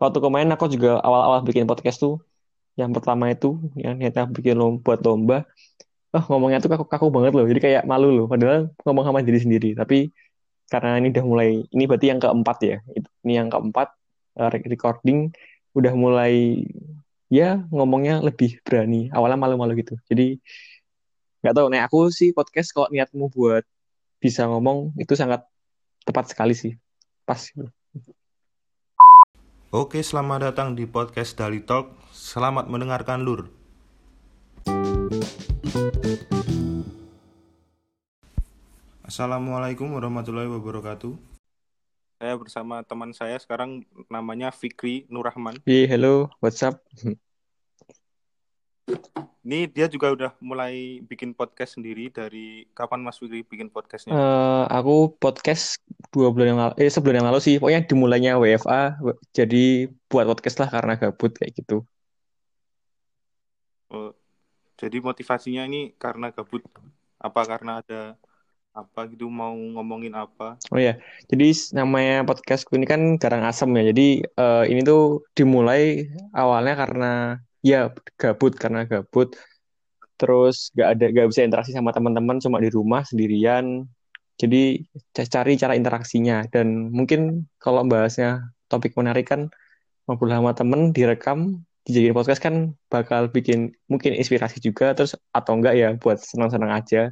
waktu 0.00 0.18
kemarin 0.20 0.50
aku 0.52 0.68
juga 0.68 1.00
awal-awal 1.00 1.40
bikin 1.46 1.64
podcast 1.64 1.98
tuh 2.00 2.20
yang 2.76 2.92
pertama 2.92 3.32
itu 3.32 3.56
yang 3.80 3.96
niatnya 3.96 4.28
bikin 4.28 4.56
lomba, 4.60 4.80
buat 4.84 5.00
lomba. 5.00 5.38
Oh 6.12 6.24
ngomongnya 6.32 6.60
tuh 6.64 6.70
kaku 6.72 6.84
kaku 6.88 7.06
banget 7.12 7.32
loh 7.36 7.44
jadi 7.48 7.60
kayak 7.60 7.82
malu 7.88 8.08
loh 8.12 8.26
padahal 8.28 8.72
ngomong 8.84 9.04
sama 9.08 9.20
diri 9.24 9.40
sendiri. 9.40 9.70
Tapi 9.72 10.12
karena 10.68 11.00
ini 11.00 11.08
udah 11.14 11.24
mulai 11.24 11.48
ini 11.72 11.84
berarti 11.88 12.06
yang 12.12 12.20
keempat 12.20 12.56
ya 12.62 12.76
ini 13.24 13.32
yang 13.38 13.48
keempat 13.48 13.88
uh, 14.40 14.50
recording 14.52 15.30
udah 15.78 15.92
mulai 15.94 16.64
ya 17.32 17.64
ngomongnya 17.72 18.20
lebih 18.20 18.60
berani. 18.64 19.08
Awalnya 19.12 19.38
malu-malu 19.40 19.80
gitu 19.80 19.96
jadi 20.08 20.36
nggak 21.44 21.54
tahu 21.56 21.66
nih 21.70 21.82
aku 21.86 21.98
sih 22.10 22.34
podcast 22.34 22.74
kalau 22.74 22.88
niatmu 22.90 23.30
buat 23.30 23.62
bisa 24.18 24.48
ngomong 24.50 24.96
itu 24.98 25.14
sangat 25.14 25.44
tepat 26.02 26.32
sekali 26.32 26.54
sih 26.56 26.74
pas 27.28 27.38
gitu. 27.38 27.75
Oke, 29.76 30.00
selamat 30.00 30.40
datang 30.40 30.72
di 30.72 30.88
podcast 30.88 31.36
Dali 31.36 31.60
Talk. 31.60 31.92
Selamat 32.08 32.64
mendengarkan, 32.64 33.20
Lur. 33.20 33.52
Assalamualaikum 39.04 39.92
warahmatullahi 39.92 40.48
wabarakatuh. 40.48 41.20
Saya 42.16 42.34
bersama 42.40 42.80
teman 42.88 43.12
saya 43.12 43.36
sekarang 43.36 43.84
namanya 44.08 44.48
Fikri 44.48 45.04
Nurrahman. 45.12 45.60
Hey, 45.68 45.84
hello, 45.84 46.32
what's 46.40 46.64
up? 46.64 46.80
Ini 49.46 49.70
dia 49.70 49.86
juga 49.86 50.10
udah 50.10 50.30
mulai 50.42 50.98
bikin 51.06 51.30
podcast 51.30 51.78
sendiri 51.78 52.10
dari 52.10 52.66
kapan 52.74 52.98
Mas 52.98 53.22
Fikri 53.22 53.46
bikin 53.46 53.70
podcastnya? 53.70 54.10
Uh, 54.10 54.66
aku 54.66 55.14
podcast 55.22 55.78
dua 56.10 56.34
bulan 56.34 56.48
yang 56.50 56.60
lalu, 56.66 56.74
eh 56.82 56.90
sebulan 56.90 57.22
yang 57.22 57.28
lalu 57.30 57.38
sih. 57.38 57.54
Pokoknya 57.62 57.86
dimulainya 57.86 58.42
WFA, 58.42 58.98
jadi 59.30 59.86
buat 60.10 60.26
podcast 60.26 60.66
lah 60.66 60.68
karena 60.74 60.98
gabut 60.98 61.30
kayak 61.38 61.62
gitu. 61.62 61.86
Oh, 63.86 64.10
jadi 64.74 64.98
motivasinya 64.98 65.62
ini 65.70 65.94
karena 65.94 66.34
gabut? 66.34 66.66
Apa 67.22 67.46
karena 67.46 67.86
ada 67.86 68.18
apa 68.74 69.08
gitu 69.08 69.30
mau 69.30 69.54
ngomongin 69.54 70.12
apa? 70.18 70.58
Oh 70.74 70.76
ya, 70.82 70.98
jadi 71.30 71.54
namanya 71.70 72.26
podcastku 72.26 72.74
ini 72.74 72.84
kan 72.90 73.14
garang 73.16 73.46
asem 73.46 73.70
ya. 73.78 73.94
Jadi 73.94 74.26
uh, 74.36 74.66
ini 74.66 74.82
tuh 74.82 75.22
dimulai 75.38 76.10
awalnya 76.34 76.74
karena 76.74 77.12
ya 77.66 77.90
gabut 78.14 78.54
karena 78.54 78.86
gabut. 78.86 79.34
Terus 80.16 80.70
gak 80.78 80.88
ada 80.96 81.04
gak 81.10 81.26
bisa 81.34 81.42
interaksi 81.42 81.74
sama 81.74 81.90
teman-teman 81.90 82.38
cuma 82.38 82.62
di 82.62 82.70
rumah 82.70 83.02
sendirian. 83.02 83.84
Jadi 84.38 84.86
cari 85.12 85.52
cara 85.58 85.74
interaksinya. 85.74 86.46
Dan 86.46 86.94
mungkin 86.94 87.50
kalau 87.58 87.82
bahasnya 87.82 88.54
topik 88.70 88.94
menarik 88.94 89.26
kan 89.26 89.50
ngobrol 90.06 90.30
sama 90.30 90.54
temen 90.54 90.94
direkam 90.94 91.66
dijadiin 91.86 92.14
podcast 92.14 92.42
kan 92.42 92.74
bakal 92.90 93.30
bikin 93.30 93.70
mungkin 93.86 94.10
inspirasi 94.14 94.58
juga 94.58 94.90
terus 94.90 95.14
atau 95.30 95.54
enggak 95.54 95.74
ya 95.78 95.88
buat 95.98 96.18
senang-senang 96.22 96.70
aja. 96.70 97.10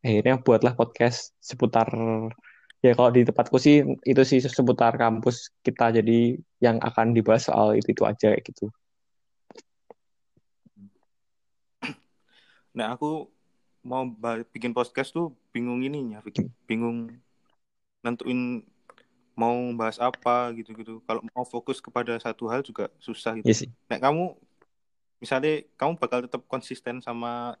Akhirnya 0.00 0.40
buatlah 0.40 0.72
podcast 0.76 1.36
seputar 1.44 1.92
ya 2.80 2.96
kalau 2.96 3.12
di 3.12 3.28
tempatku 3.28 3.56
sih 3.60 3.84
itu 4.04 4.22
sih 4.24 4.40
seputar 4.40 4.96
kampus 4.96 5.52
kita. 5.60 5.92
Jadi 5.92 6.40
yang 6.64 6.80
akan 6.80 7.12
dibahas 7.16 7.48
soal 7.48 7.76
itu 7.76 7.92
itu 7.92 8.02
aja 8.08 8.32
kayak 8.32 8.44
gitu 8.48 8.72
Nah, 12.76 12.94
aku 12.94 13.26
mau 13.80 14.04
bikin 14.52 14.76
podcast 14.76 15.10
tuh 15.16 15.32
bingung 15.50 15.80
ininya, 15.80 16.20
bingung 16.68 17.10
nentuin 18.04 18.64
mau 19.36 19.56
bahas 19.72 19.96
apa 19.96 20.52
gitu-gitu. 20.52 21.00
Kalau 21.08 21.24
mau 21.32 21.44
fokus 21.48 21.80
kepada 21.80 22.16
satu 22.20 22.48
hal 22.52 22.60
juga 22.60 22.92
susah 23.00 23.40
gitu. 23.40 23.48
Yes. 23.48 23.64
Iya 23.64 23.72
nah, 23.88 23.98
kamu 23.98 24.24
misalnya 25.20 25.64
kamu 25.76 25.96
bakal 25.96 26.18
tetap 26.24 26.44
konsisten 26.44 27.00
sama 27.00 27.56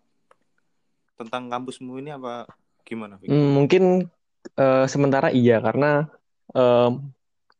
tentang 1.16 1.48
kampusmu 1.48 2.00
ini 2.00 2.12
apa 2.12 2.48
gimana? 2.84 3.20
Hmm, 3.24 3.56
mungkin 3.56 4.08
uh, 4.56 4.84
sementara 4.88 5.28
iya 5.32 5.60
karena 5.60 6.08
uh, 6.56 6.96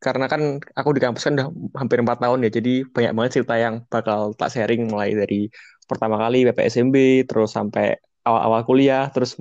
karena 0.00 0.33
kan 0.33 0.65
aku 0.72 0.97
di 0.97 1.00
kampus 1.05 1.28
kan 1.28 1.37
udah 1.37 1.49
hampir 1.77 2.00
empat 2.00 2.25
tahun 2.25 2.49
ya, 2.49 2.50
jadi 2.56 2.89
banyak 2.89 3.12
banget 3.12 3.31
cerita 3.37 3.55
yang 3.60 3.84
bakal 3.93 4.33
tak 4.33 4.49
sharing 4.56 4.89
mulai 4.89 5.12
dari 5.12 5.53
pertama 5.91 6.17
kali 6.23 6.47
PPSMB, 6.47 7.27
terus 7.27 7.51
sampai 7.51 7.99
awal-awal 8.23 8.62
kuliah, 8.62 9.11
terus 9.11 9.34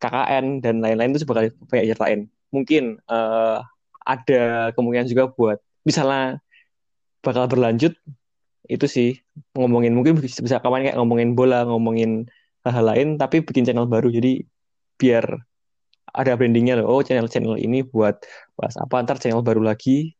KKN 0.00 0.64
dan 0.64 0.80
lain-lain 0.80 1.12
itu 1.12 1.28
bakal 1.28 1.52
banyak 1.68 1.92
ceritain. 1.92 2.20
Mungkin 2.52 2.96
uh, 3.12 3.60
ada 4.06 4.72
kemungkinan 4.72 5.06
juga 5.10 5.28
buat 5.28 5.58
misalnya 5.84 6.40
bakal 7.20 7.50
berlanjut 7.50 7.92
itu 8.66 8.86
sih 8.86 9.10
ngomongin 9.54 9.94
mungkin 9.94 10.18
bisa, 10.18 10.58
kapan 10.62 10.90
kayak 10.90 10.98
ngomongin 10.98 11.34
bola, 11.38 11.66
ngomongin 11.66 12.26
hal-hal 12.66 12.86
lain 12.86 13.08
tapi 13.18 13.42
bikin 13.42 13.62
channel 13.66 13.86
baru 13.86 14.10
jadi 14.10 14.42
biar 14.98 15.24
ada 16.16 16.32
brandingnya 16.38 16.80
loh. 16.80 16.98
Oh 16.98 17.00
channel-channel 17.04 17.60
ini 17.60 17.84
buat 17.84 18.22
bahas 18.56 18.74
apa 18.80 19.04
ntar 19.04 19.20
channel 19.20 19.44
baru 19.44 19.62
lagi 19.62 20.16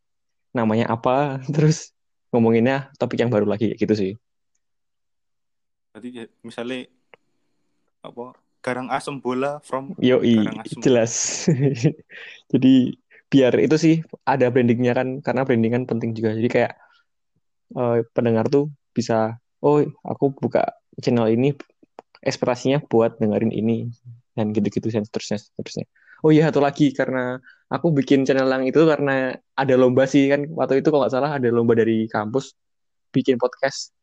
namanya 0.55 0.93
apa 0.93 1.38
terus 1.55 1.94
ngomonginnya 2.34 2.91
topik 3.00 3.23
yang 3.23 3.31
baru 3.33 3.47
lagi 3.49 3.75
gitu 3.78 3.94
sih. 3.94 4.12
Jadi 5.96 6.08
ya, 6.12 6.24
misalnya 6.44 6.84
apa 8.04 8.36
garang 8.60 8.92
asem 8.92 9.16
bola 9.16 9.64
from 9.64 9.96
Yo 9.96 10.20
jelas. 10.84 11.48
Jadi 12.52 13.00
biar 13.32 13.56
itu 13.56 13.76
sih 13.80 13.96
ada 14.28 14.52
brandingnya 14.52 14.92
kan 14.92 15.24
karena 15.24 15.48
branding 15.48 15.72
kan 15.72 15.82
penting 15.88 16.12
juga. 16.12 16.36
Jadi 16.36 16.48
kayak 16.52 16.72
uh, 17.80 18.04
pendengar 18.12 18.44
tuh 18.52 18.68
bisa 18.92 19.40
oh 19.64 19.80
aku 20.04 20.36
buka 20.36 20.68
channel 21.00 21.32
ini 21.32 21.56
ekspektasinya 22.20 22.84
buat 22.84 23.16
dengerin 23.16 23.56
ini 23.56 23.88
dan 24.36 24.52
gitu-gitu 24.52 24.92
dan 24.92 25.08
seterusnya 25.08 25.40
seterusnya. 25.40 25.88
Oh 26.20 26.28
iya 26.28 26.52
satu 26.52 26.60
lagi 26.60 26.92
karena 26.92 27.40
aku 27.72 27.88
bikin 27.96 28.28
channel 28.28 28.52
yang 28.52 28.68
itu 28.68 28.84
karena 28.84 29.32
ada 29.56 29.74
lomba 29.80 30.04
sih 30.04 30.28
kan 30.28 30.44
waktu 30.52 30.84
itu 30.84 30.92
kalau 30.92 31.08
nggak 31.08 31.14
salah 31.16 31.40
ada 31.40 31.48
lomba 31.48 31.72
dari 31.72 32.04
kampus 32.04 32.52
bikin 33.16 33.40
podcast 33.40 33.95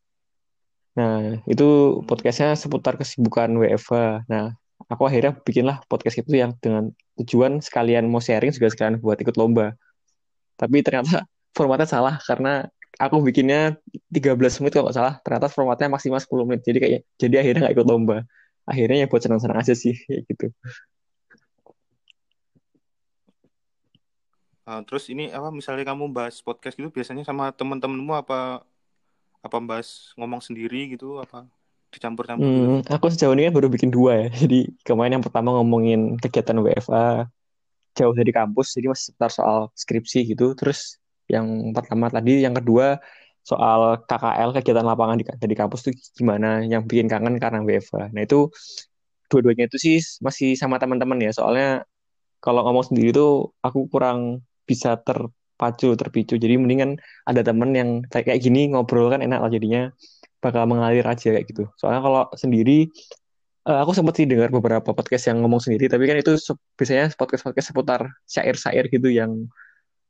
Nah, 0.93 1.41
itu 1.49 1.65
podcastnya 2.05 2.53
seputar 2.53 2.93
kesibukan 3.01 3.49
WFH. 3.57 4.29
Nah, 4.29 4.53
aku 4.85 5.09
akhirnya 5.09 5.33
bikinlah 5.41 5.81
podcast 5.89 6.21
itu 6.21 6.37
yang 6.37 6.53
dengan 6.61 6.93
tujuan 7.17 7.61
sekalian 7.65 8.05
mau 8.05 8.21
sharing 8.21 8.53
juga 8.53 8.69
sekalian 8.69 9.01
buat 9.01 9.17
ikut 9.17 9.33
lomba. 9.33 9.73
Tapi 10.53 10.85
ternyata 10.85 11.25
formatnya 11.57 11.89
salah 11.89 12.15
karena 12.21 12.69
aku 13.01 13.25
bikinnya 13.25 13.73
13 14.13 14.37
menit 14.61 14.73
kalau 14.77 14.85
nggak 14.89 14.97
salah. 14.97 15.13
Ternyata 15.25 15.47
formatnya 15.49 15.89
maksimal 15.89 16.21
10 16.21 16.45
menit. 16.45 16.61
Jadi 16.61 16.77
kayak 16.77 17.01
jadi 17.17 17.35
akhirnya 17.41 17.61
nggak 17.65 17.75
ikut 17.81 17.87
lomba. 17.89 18.17
Akhirnya 18.69 18.97
ya 19.03 19.07
buat 19.09 19.21
senang-senang 19.25 19.59
aja 19.65 19.73
sih 19.73 19.97
kayak 20.05 20.29
gitu. 20.29 20.47
Uh, 24.63 24.79
terus 24.87 25.11
ini 25.11 25.27
apa 25.27 25.51
misalnya 25.51 25.83
kamu 25.83 26.15
bahas 26.15 26.39
podcast 26.39 26.79
gitu 26.79 26.87
biasanya 26.87 27.27
sama 27.27 27.51
teman-temanmu 27.51 28.15
apa 28.15 28.63
apa 29.43 29.57
bahas 29.59 30.15
ngomong 30.15 30.39
sendiri 30.39 30.95
gitu 30.95 31.19
apa 31.19 31.43
dicampur-campur 31.93 32.41
hmm, 32.41 32.57
gitu? 32.57 32.89
aku 32.89 33.05
sejauh 33.13 33.33
ini 33.37 33.51
kan 33.51 33.53
baru 33.53 33.67
bikin 33.69 33.91
dua 33.93 34.25
ya. 34.25 34.27
Jadi 34.47 34.73
kemarin 34.81 35.21
yang 35.21 35.25
pertama 35.25 35.53
ngomongin 35.61 36.17
kegiatan 36.17 36.57
WFA 36.57 37.29
jauh 37.93 38.15
dari 38.17 38.33
kampus 38.33 38.73
jadi 38.73 38.89
masih 38.89 39.13
seputar 39.13 39.29
soal 39.29 39.69
skripsi 39.77 40.33
gitu. 40.33 40.57
Terus 40.57 40.97
yang 41.29 41.45
pertama 41.77 42.09
tadi 42.09 42.41
yang 42.41 42.57
kedua 42.57 42.97
soal 43.45 44.01
KKL 44.09 44.49
kegiatan 44.57 44.81
lapangan 44.81 45.21
di, 45.21 45.25
di 45.29 45.53
kampus 45.53 45.85
tuh 45.85 45.93
gimana? 46.17 46.65
Yang 46.65 46.89
bikin 46.89 47.05
kangen 47.05 47.37
karena 47.37 47.61
WFA 47.61 48.09
nah 48.09 48.25
itu 48.25 48.49
dua-duanya 49.29 49.69
itu 49.69 49.77
sih 49.77 49.97
masih 50.25 50.57
sama 50.57 50.81
teman-teman 50.81 51.21
ya. 51.21 51.29
Soalnya 51.29 51.85
kalau 52.41 52.65
ngomong 52.65 52.89
sendiri 52.89 53.13
tuh 53.13 53.53
aku 53.61 53.85
kurang 53.93 54.41
bisa 54.65 54.97
ter 54.97 55.29
pacu 55.59 55.93
terpicu. 55.95 56.35
Jadi 56.35 56.59
mendingan 56.59 56.97
ada 57.29 57.41
temen 57.45 57.71
yang 57.73 57.89
kayak 58.09 58.39
gini 58.41 58.73
ngobrol 58.73 59.09
kan 59.13 59.21
enak 59.21 59.39
lah 59.39 59.51
jadinya. 59.51 59.89
Bakal 60.43 60.67
mengalir 60.67 61.05
aja 61.07 61.31
kayak 61.31 61.45
gitu. 61.47 61.69
Soalnya 61.79 62.01
kalau 62.03 62.27
sendiri 62.35 62.91
uh, 63.67 63.79
aku 63.83 63.95
sempat 63.95 64.19
sih 64.19 64.27
dengar 64.27 64.51
beberapa 64.51 64.91
podcast 64.91 65.31
yang 65.31 65.39
ngomong 65.43 65.63
sendiri 65.63 65.87
tapi 65.87 66.03
kan 66.07 66.19
itu 66.19 66.35
biasanya 66.75 67.15
podcast 67.15 67.47
podcast 67.47 67.71
seputar 67.71 68.01
syair-syair 68.27 68.91
gitu 68.91 69.07
yang 69.07 69.47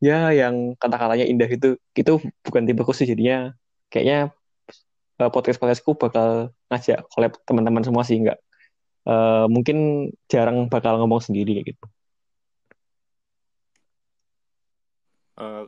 ya 0.01 0.33
yang 0.33 0.75
kata-katanya 0.81 1.25
indah 1.29 1.47
itu 1.47 1.79
itu 1.95 2.13
bukan 2.43 2.63
tipe 2.67 2.81
khusus 2.83 3.07
jadinya. 3.07 3.53
Kayaknya 3.93 4.33
uh, 5.21 5.29
podcast 5.29 5.61
podcastku 5.61 5.93
bakal 5.95 6.49
ngajak 6.73 7.05
collab 7.13 7.37
teman-teman 7.45 7.85
semua 7.85 8.03
sih 8.03 8.17
enggak. 8.19 8.41
Uh, 9.03 9.51
mungkin 9.51 10.09
jarang 10.31 10.71
bakal 10.71 10.95
ngomong 10.95 11.19
sendiri 11.19 11.59
kayak 11.59 11.75
gitu 11.75 11.85
Uh, 15.43 15.63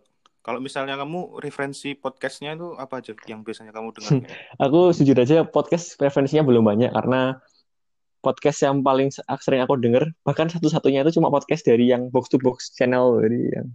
kalau 0.45 0.61
misalnya 0.61 0.95
kamu 0.95 1.41
referensi 1.41 1.97
podcastnya 1.97 2.55
itu 2.55 2.77
apa 2.79 3.01
aja 3.01 3.11
yang 3.27 3.43
biasanya 3.43 3.75
kamu 3.75 3.91
dengar? 3.91 4.23
aku 4.63 4.95
jujur 4.95 5.17
aja 5.19 5.43
podcast 5.43 5.99
referensinya 5.99 6.47
belum 6.47 6.63
banyak 6.63 6.93
karena 6.95 7.41
podcast 8.23 8.63
yang 8.63 8.79
paling 8.81 9.11
sering 9.43 9.61
aku 9.61 9.75
denger 9.77 10.15
bahkan 10.23 10.47
satu-satunya 10.49 11.03
itu 11.03 11.19
cuma 11.19 11.29
podcast 11.29 11.65
dari 11.65 11.89
yang 11.89 12.09
box 12.09 12.31
to 12.31 12.39
box 12.39 12.73
channel 12.73 13.19
jadi 13.19 13.61
yang 13.61 13.67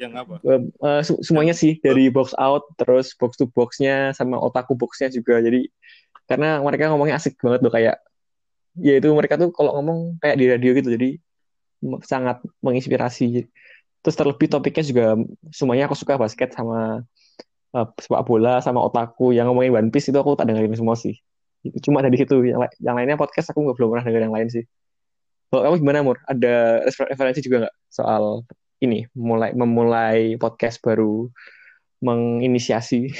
yang 0.00 0.16
apa? 0.16 0.40
Uh, 0.42 0.66
uh, 0.82 1.00
semuanya 1.04 1.54
sih 1.54 1.78
dari 1.78 2.08
box 2.08 2.32
out 2.40 2.66
terus 2.80 3.12
box 3.14 3.36
to 3.36 3.46
boxnya 3.52 4.16
sama 4.16 4.40
otaku 4.40 4.74
boxnya 4.74 5.12
juga. 5.12 5.38
Jadi 5.38 5.68
karena 6.26 6.58
mereka 6.64 6.90
ngomongnya 6.90 7.20
asik 7.20 7.36
banget 7.38 7.60
tuh 7.62 7.70
kayak 7.70 7.96
ya 8.80 8.94
itu 8.96 9.08
mereka 9.12 9.36
tuh 9.36 9.52
kalau 9.52 9.76
ngomong 9.78 10.16
kayak 10.22 10.36
di 10.40 10.46
radio 10.46 10.70
gitu 10.78 10.88
jadi 10.94 11.10
sangat 12.06 12.38
menginspirasi 12.62 13.50
terus 14.00 14.16
terlebih 14.16 14.48
topiknya 14.48 14.84
juga 14.84 15.06
semuanya 15.52 15.84
aku 15.88 15.96
suka 15.96 16.16
basket 16.16 16.56
sama 16.56 17.04
uh, 17.76 17.86
sepak 18.00 18.22
bola 18.26 18.58
sama 18.64 18.80
otaku 18.82 19.32
yang 19.36 19.50
ngomongin 19.50 19.76
One 19.76 19.90
Piece 19.92 20.10
itu 20.10 20.18
aku 20.18 20.34
tak 20.36 20.48
dengerin 20.50 20.74
semua 20.76 20.96
sih. 20.96 21.18
Cuma 21.84 22.00
dari 22.00 22.16
situ 22.16 22.40
yang, 22.48 22.60
yang 22.80 22.96
lainnya 22.96 23.20
podcast 23.20 23.52
aku 23.52 23.60
nggak 23.60 23.76
belum 23.76 23.88
pernah 23.92 24.04
denger 24.08 24.22
yang 24.24 24.34
lain 24.34 24.48
sih. 24.48 24.64
Kalau 25.50 25.66
kamu 25.66 25.76
gimana 25.82 25.98
Mur? 26.06 26.18
Ada 26.24 26.86
referensi 27.10 27.42
juga 27.42 27.66
nggak 27.66 27.76
soal 27.90 28.46
ini 28.80 29.04
mulai 29.12 29.52
memulai 29.52 30.40
podcast 30.40 30.80
baru 30.80 31.28
menginisiasi? 32.00 33.12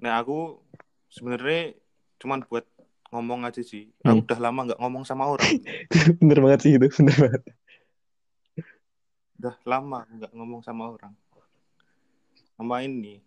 Nah 0.00 0.16
aku 0.16 0.64
sebenarnya 1.12 1.76
cuman 2.16 2.40
buat 2.48 2.64
ngomong 3.10 3.46
aja 3.46 3.60
sih. 3.60 3.90
Hmm. 4.02 4.22
aku 4.22 4.30
udah 4.30 4.40
lama 4.40 4.60
nggak 4.70 4.80
ngomong 4.80 5.04
sama 5.04 5.24
orang. 5.26 5.50
Bener 6.22 6.38
banget 6.38 6.60
sih 6.62 6.72
itu 6.78 6.88
bener 6.98 7.16
banget. 7.18 7.42
Udah 9.38 9.54
lama 9.66 9.98
nggak 10.06 10.32
ngomong 10.34 10.60
sama 10.62 10.94
orang. 10.94 11.12
Sama 12.54 12.86
ini. 12.86 13.18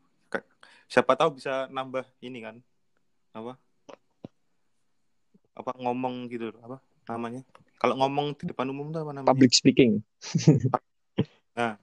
Siapa 0.87 1.19
tahu 1.19 1.39
bisa 1.41 1.67
nambah 1.67 2.07
ini 2.23 2.39
kan. 2.41 2.55
Apa? 3.35 3.59
Apa 5.53 5.71
ngomong 5.77 6.31
gitu 6.31 6.53
apa 6.63 6.79
namanya? 7.09 7.43
Kalau 7.77 7.99
ngomong 7.99 8.39
di 8.39 8.47
depan 8.47 8.71
umum 8.71 8.89
tuh 8.95 9.03
apa 9.03 9.11
namanya? 9.11 9.29
Public 9.29 9.51
speaking. 9.51 9.99
Nah 11.53 11.77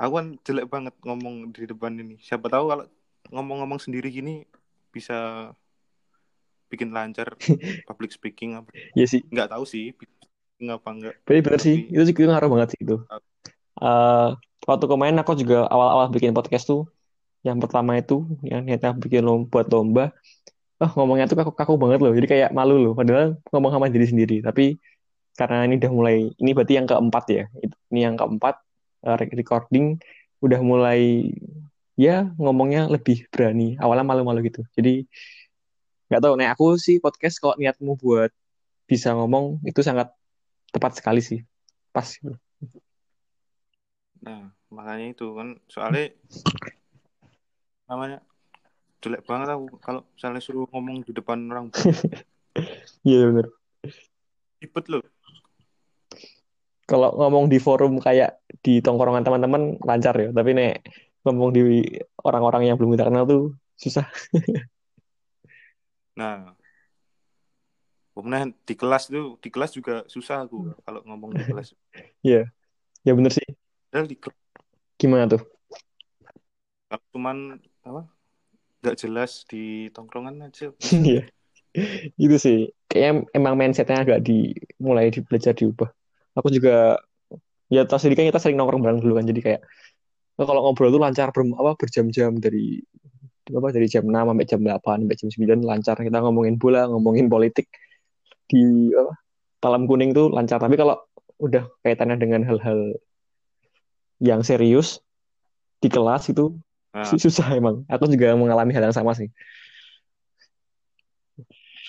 aku 0.00 0.12
kan 0.16 0.26
jelek 0.40 0.72
banget 0.72 0.94
ngomong 1.04 1.52
di 1.52 1.68
depan 1.68 1.92
ini. 2.00 2.16
Siapa 2.16 2.48
tahu 2.48 2.72
kalau 2.72 2.84
ngomong-ngomong 3.28 3.76
sendiri 3.76 4.08
gini 4.08 4.48
bisa 4.88 5.52
bikin 6.68 6.92
lancar 6.92 7.34
public 7.88 8.12
speaking 8.12 8.56
apa? 8.60 8.68
Iya 8.94 9.06
sih. 9.08 9.20
Nggak 9.28 9.50
tahu 9.56 9.64
sih 9.64 9.96
ngapa 10.58 10.88
enggak. 10.90 11.14
Tapi 11.22 11.38
bener 11.40 11.60
sih 11.62 11.76
itu 11.88 12.02
sih 12.02 12.14
ngaruh 12.14 12.50
banget 12.50 12.68
sih 12.74 12.80
itu. 12.82 12.96
Uh, 13.78 14.34
waktu 14.66 14.84
kemarin 14.90 15.16
aku 15.22 15.38
juga 15.38 15.70
awal-awal 15.70 16.10
bikin 16.10 16.34
podcast 16.34 16.66
tuh 16.66 16.90
yang 17.46 17.62
pertama 17.62 17.94
itu 17.94 18.26
yang 18.42 18.66
niatnya 18.66 18.92
bikin 18.98 19.22
lomba 19.22 19.46
buat 19.48 19.66
lomba. 19.70 20.04
Oh 20.78 20.90
ngomongnya 20.94 21.26
tuh 21.26 21.38
kaku 21.38 21.52
kaku 21.54 21.74
banget 21.74 21.98
loh 22.02 22.14
jadi 22.14 22.26
kayak 22.26 22.50
malu 22.54 22.78
loh. 22.78 22.92
Padahal 22.94 23.38
ngomong 23.50 23.70
sama 23.74 23.86
diri 23.90 24.06
sendiri 24.06 24.36
tapi 24.42 24.78
karena 25.38 25.62
ini 25.70 25.78
udah 25.78 25.92
mulai 25.94 26.16
ini 26.34 26.50
berarti 26.50 26.74
yang 26.74 26.86
keempat 26.90 27.24
ya 27.30 27.44
ini 27.94 28.00
yang 28.02 28.18
keempat 28.18 28.58
uh, 29.06 29.14
recording 29.38 30.02
udah 30.42 30.58
mulai 30.58 31.30
ya 31.94 32.26
ngomongnya 32.38 32.90
lebih 32.90 33.26
berani 33.30 33.78
awalnya 33.78 34.06
malu-malu 34.06 34.50
gitu. 34.50 34.62
Jadi 34.74 35.06
nggak 36.08 36.22
tahu 36.24 36.34
nih 36.40 36.48
aku 36.52 36.66
sih 36.80 36.96
podcast 36.98 37.36
kalau 37.40 37.54
niatmu 37.60 37.96
buat 38.00 38.32
bisa 38.88 39.12
ngomong 39.12 39.60
itu 39.68 39.80
sangat 39.84 40.12
tepat 40.72 40.96
sekali 40.96 41.20
sih. 41.20 41.44
Pas. 41.92 42.08
Nah 44.24 44.52
makanya 44.68 45.06
itu 45.12 45.26
kan 45.36 45.56
soalnya 45.68 46.12
namanya 47.88 48.20
jelek 49.00 49.24
banget 49.24 49.52
aku 49.52 49.80
kalau 49.80 50.02
misalnya 50.12 50.40
suruh 50.40 50.68
ngomong 50.72 51.04
di 51.04 51.12
depan 51.12 51.38
orang. 51.52 51.68
Iya 53.06 53.30
benar 53.30 53.46
ribet 54.62 54.84
loh. 54.90 55.02
Kalau 56.88 57.12
ngomong 57.20 57.52
di 57.52 57.60
forum 57.60 58.00
kayak 58.00 58.40
di 58.64 58.80
tongkrongan 58.80 59.22
teman-teman 59.22 59.76
lancar 59.84 60.14
ya. 60.16 60.28
Tapi 60.32 60.50
nek 60.56 60.74
ngomong 61.26 61.50
di 61.52 61.84
orang-orang 62.24 62.72
yang 62.72 62.76
belum 62.80 62.96
kita 62.96 63.06
kenal 63.06 63.24
tuh 63.28 63.42
susah 63.78 64.08
nah 66.18 66.50
kemudian 68.18 68.50
di 68.66 68.74
kelas 68.74 69.06
tuh 69.06 69.38
di 69.38 69.48
kelas 69.54 69.70
juga 69.70 70.02
susah 70.10 70.42
aku 70.42 70.74
kalau 70.82 71.00
ngomong 71.06 71.38
di 71.38 71.44
kelas 71.46 71.70
iya 72.26 72.42
yeah. 72.42 72.44
ya 73.06 73.12
bener 73.14 73.30
sih 73.30 73.46
Padahal 73.88 74.10
di 74.10 74.18
kelas 74.18 74.38
gimana 74.98 75.30
tuh 75.30 75.42
kalau 76.88 77.04
cuman 77.12 77.36
apa 77.84 78.02
nggak 78.80 78.96
jelas 78.96 79.44
di 79.44 79.92
tongkrongan 79.92 80.48
aja. 80.48 80.72
Iya. 81.04 81.28
itu 82.16 82.36
sih. 82.40 82.58
Kayaknya 82.88 83.28
emang 83.36 83.54
mindsetnya 83.54 84.00
agak 84.00 84.24
di 84.24 84.56
mulai 84.80 85.12
di 85.12 85.20
belajar 85.20 85.52
diubah. 85.52 85.92
Aku 86.40 86.48
juga 86.48 86.96
ya 87.68 87.84
tas 87.84 88.00
kan 88.00 88.24
kita 88.24 88.40
sering 88.40 88.56
nongkrong 88.56 88.80
bareng 88.80 89.00
dulu 89.04 89.20
kan 89.20 89.28
jadi 89.28 89.40
kayak 89.44 89.62
kalau 90.40 90.64
ngobrol 90.64 90.88
tuh 90.88 91.02
lancar 91.02 91.28
ber, 91.28 91.44
apa 91.44 91.76
berjam-jam 91.76 92.40
dari 92.40 92.80
apa 93.48 93.68
dari 93.72 93.86
jam 93.88 94.04
6 94.04 94.12
sampai 94.12 94.46
jam 94.46 94.60
8 94.60 94.80
sampai 95.04 95.16
jam 95.16 95.28
9 95.32 95.64
lancar 95.64 95.96
kita 96.00 96.18
ngomongin 96.20 96.56
bola, 96.60 96.84
ngomongin 96.88 97.26
politik 97.32 97.68
di 98.48 98.92
apa 98.92 99.12
talam 99.58 99.90
kuning 99.90 100.14
tuh 100.14 100.30
lancar 100.30 100.62
tapi 100.62 100.78
kalau 100.78 100.96
udah 101.42 101.66
kaitannya 101.82 102.16
dengan 102.18 102.42
hal-hal 102.46 102.94
yang 104.18 104.42
serius 104.42 105.02
di 105.78 105.86
kelas 105.90 106.30
itu 106.30 106.54
Nah. 106.98 107.04
Susah 107.22 107.48
emang. 107.54 107.84
Aku 107.86 108.08
juga 108.08 108.34
mengalami 108.34 108.72
hal 108.72 108.90
yang 108.90 108.96
sama 108.96 109.12
sih. 109.14 109.30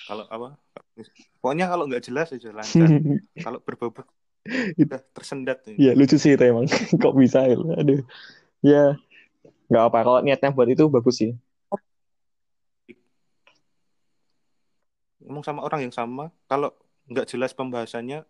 Kalau 0.09 0.25
apa? 0.29 0.57
Pokoknya 1.39 1.69
kalau 1.69 1.85
nggak 1.85 2.03
jelas 2.05 2.33
aja 2.33 2.50
lancar. 2.53 2.89
kalau 3.45 3.59
berbobot 3.62 4.05
udah 4.79 5.01
tersendat. 5.13 5.62
Iya 5.77 5.94
lucu 5.94 6.17
sih 6.17 6.33
itu 6.33 6.44
emang. 6.44 6.65
Kok 7.01 7.13
bisa 7.17 7.45
ya? 7.45 7.57
Aduh. 7.57 8.01
Ya 8.65 8.97
nggak 9.69 9.83
apa. 9.94 10.00
Kalau 10.05 10.19
niatnya 10.25 10.50
buat 10.53 10.69
itu 10.69 10.89
bagus 10.89 11.21
sih. 11.21 11.31
Ngomong 15.24 15.44
sama 15.44 15.62
orang 15.66 15.88
yang 15.88 15.95
sama, 15.95 16.31
kalau 16.48 16.71
nggak 17.10 17.27
jelas 17.27 17.51
pembahasannya 17.51 18.24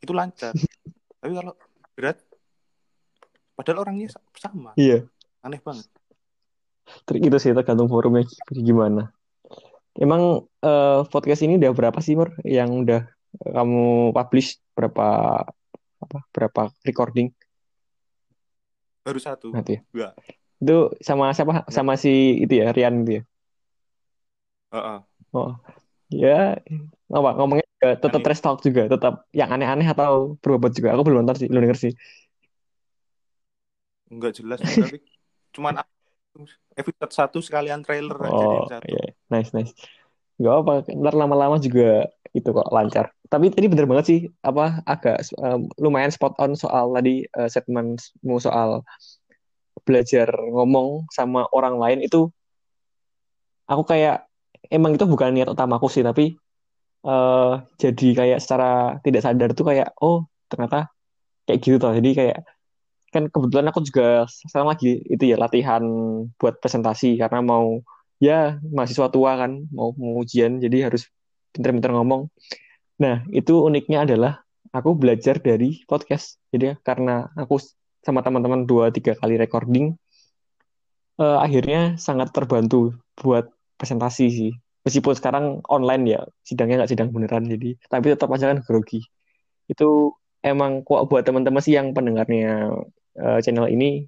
itu 0.00 0.12
lancar. 0.14 0.54
Tapi 1.20 1.32
kalau 1.34 1.52
berat, 1.98 2.18
padahal 3.58 3.82
orangnya 3.82 4.08
sama. 4.38 4.72
Iya. 4.78 5.04
Aneh 5.42 5.60
banget. 5.60 5.86
Trik 7.04 7.20
itu 7.20 7.36
sih 7.36 7.52
tergantung 7.52 7.90
forumnya 7.90 8.24
gimana. 8.48 9.12
Emang 9.98 10.46
uh, 10.62 11.00
podcast 11.10 11.42
ini 11.42 11.58
udah 11.58 11.74
berapa 11.74 11.98
sih 11.98 12.14
Mur 12.14 12.32
yang 12.46 12.86
udah 12.86 13.04
kamu 13.42 14.14
publish 14.14 14.62
berapa 14.72 15.42
apa 15.98 16.18
berapa 16.32 16.62
recording? 16.86 17.34
Baru 19.02 19.18
satu. 19.20 19.50
Nanti 19.50 19.82
ya? 19.92 20.14
Itu 20.62 20.94
sama 21.02 21.34
siapa? 21.34 21.66
Sama 21.68 21.98
si 21.98 22.44
itu 22.46 22.62
ya 22.62 22.70
Rian 22.70 23.04
itu 23.04 23.20
ya? 23.20 23.22
Uh 24.68 24.76
-uh. 24.78 24.98
Oh 25.34 25.56
ya 26.08 26.56
apa 27.08 27.30
ngomongnya 27.36 27.66
juga 27.76 27.90
tetap 28.00 28.20
trash 28.24 28.42
talk 28.44 28.58
juga 28.64 28.88
tetap 28.88 29.28
yang 29.36 29.52
aneh-aneh 29.52 29.88
atau 29.88 30.40
berbobot 30.40 30.72
juga 30.72 30.96
aku 30.96 31.02
belum 31.04 31.24
nonton 31.24 31.44
sih 31.44 31.48
belum 31.48 31.68
denger 31.68 31.78
sih 31.78 31.92
Enggak 34.08 34.40
jelas 34.40 34.58
tapi 34.64 35.04
cuman 35.52 35.84
episode 36.78 37.12
satu 37.12 37.38
sekalian 37.42 37.82
trailer 37.82 38.14
oh, 38.14 38.24
aja 38.24 38.78
satu. 38.78 38.88
Yeah. 38.88 39.10
Nice 39.28 39.50
nice. 39.52 39.72
Gak 40.38 40.54
apa, 40.64 40.86
ntar 40.94 41.14
lama-lama 41.18 41.58
juga 41.58 42.06
itu 42.30 42.46
kok 42.46 42.70
lancar. 42.70 43.10
Tapi 43.26 43.50
tadi 43.50 43.66
bener 43.66 43.90
banget 43.90 44.06
sih, 44.06 44.20
apa 44.40 44.80
agak 44.86 45.26
um, 45.42 45.66
lumayan 45.82 46.14
spot 46.14 46.38
on 46.38 46.54
soal 46.54 46.94
tadi 46.94 47.26
uh, 47.34 47.50
segmenmu 47.50 48.36
soal 48.38 48.86
belajar 49.82 50.30
ngomong 50.30 51.10
sama 51.10 51.48
orang 51.50 51.80
lain 51.80 52.00
itu 52.06 52.30
aku 53.66 53.82
kayak 53.88 54.27
emang 54.66 54.98
itu 54.98 55.06
bukan 55.06 55.34
niat 55.34 55.48
utamaku 55.48 55.86
sih 55.86 56.02
tapi 56.02 56.34
uh, 57.06 57.62
jadi 57.78 58.08
kayak 58.14 58.38
secara 58.42 58.98
tidak 59.06 59.22
sadar 59.22 59.50
tuh 59.54 59.66
kayak 59.70 59.94
oh 60.02 60.26
ternyata 60.50 60.90
kayak 61.46 61.58
gitu 61.62 61.76
tuh 61.78 61.94
jadi 61.96 62.10
kayak 62.14 62.38
kan 63.08 63.24
kebetulan 63.32 63.72
aku 63.72 63.80
juga 63.88 64.28
sekarang 64.28 64.68
lagi 64.68 65.00
itu 65.08 65.24
ya 65.32 65.40
latihan 65.40 65.80
buat 66.36 66.60
presentasi 66.60 67.16
karena 67.16 67.40
mau 67.40 67.80
ya 68.20 68.58
mahasiswa 68.60 69.08
tua 69.08 69.38
kan 69.40 69.64
mau, 69.72 69.96
mau 69.96 70.20
ujian 70.20 70.60
jadi 70.60 70.92
harus 70.92 71.08
pinter-pinter 71.54 71.94
ngomong. 71.96 72.28
Nah 73.00 73.24
itu 73.32 73.64
uniknya 73.64 74.04
adalah 74.04 74.44
aku 74.74 74.92
belajar 74.98 75.40
dari 75.40 75.82
podcast. 75.88 76.36
Jadi 76.52 76.76
karena 76.84 77.30
aku 77.32 77.56
sama 78.04 78.20
teman-teman 78.20 78.68
dua 78.68 78.92
tiga 78.92 79.16
kali 79.16 79.40
recording, 79.40 79.96
uh, 81.18 81.38
akhirnya 81.40 81.96
sangat 81.96 82.30
terbantu 82.30 82.94
buat 83.18 83.48
presentasi 83.78 84.26
sih. 84.28 84.52
Meskipun 84.82 85.14
sekarang 85.14 85.44
online 85.68 86.04
ya 86.06 86.20
sidangnya 86.42 86.84
nggak 86.84 86.90
sidang 86.90 87.08
beneran 87.14 87.44
jadi 87.46 87.76
tapi 87.86 88.06
tetap 88.12 88.28
aja 88.34 88.50
kan 88.50 88.60
grogi. 88.66 89.06
Itu 89.70 90.18
emang 90.42 90.86
kok 90.86 91.08
buat 91.10 91.26
teman-teman 91.26 91.62
sih 91.62 91.74
yang 91.74 91.94
pendengarnya 91.94 92.72
uh, 93.18 93.38
channel 93.42 93.66
ini 93.66 94.06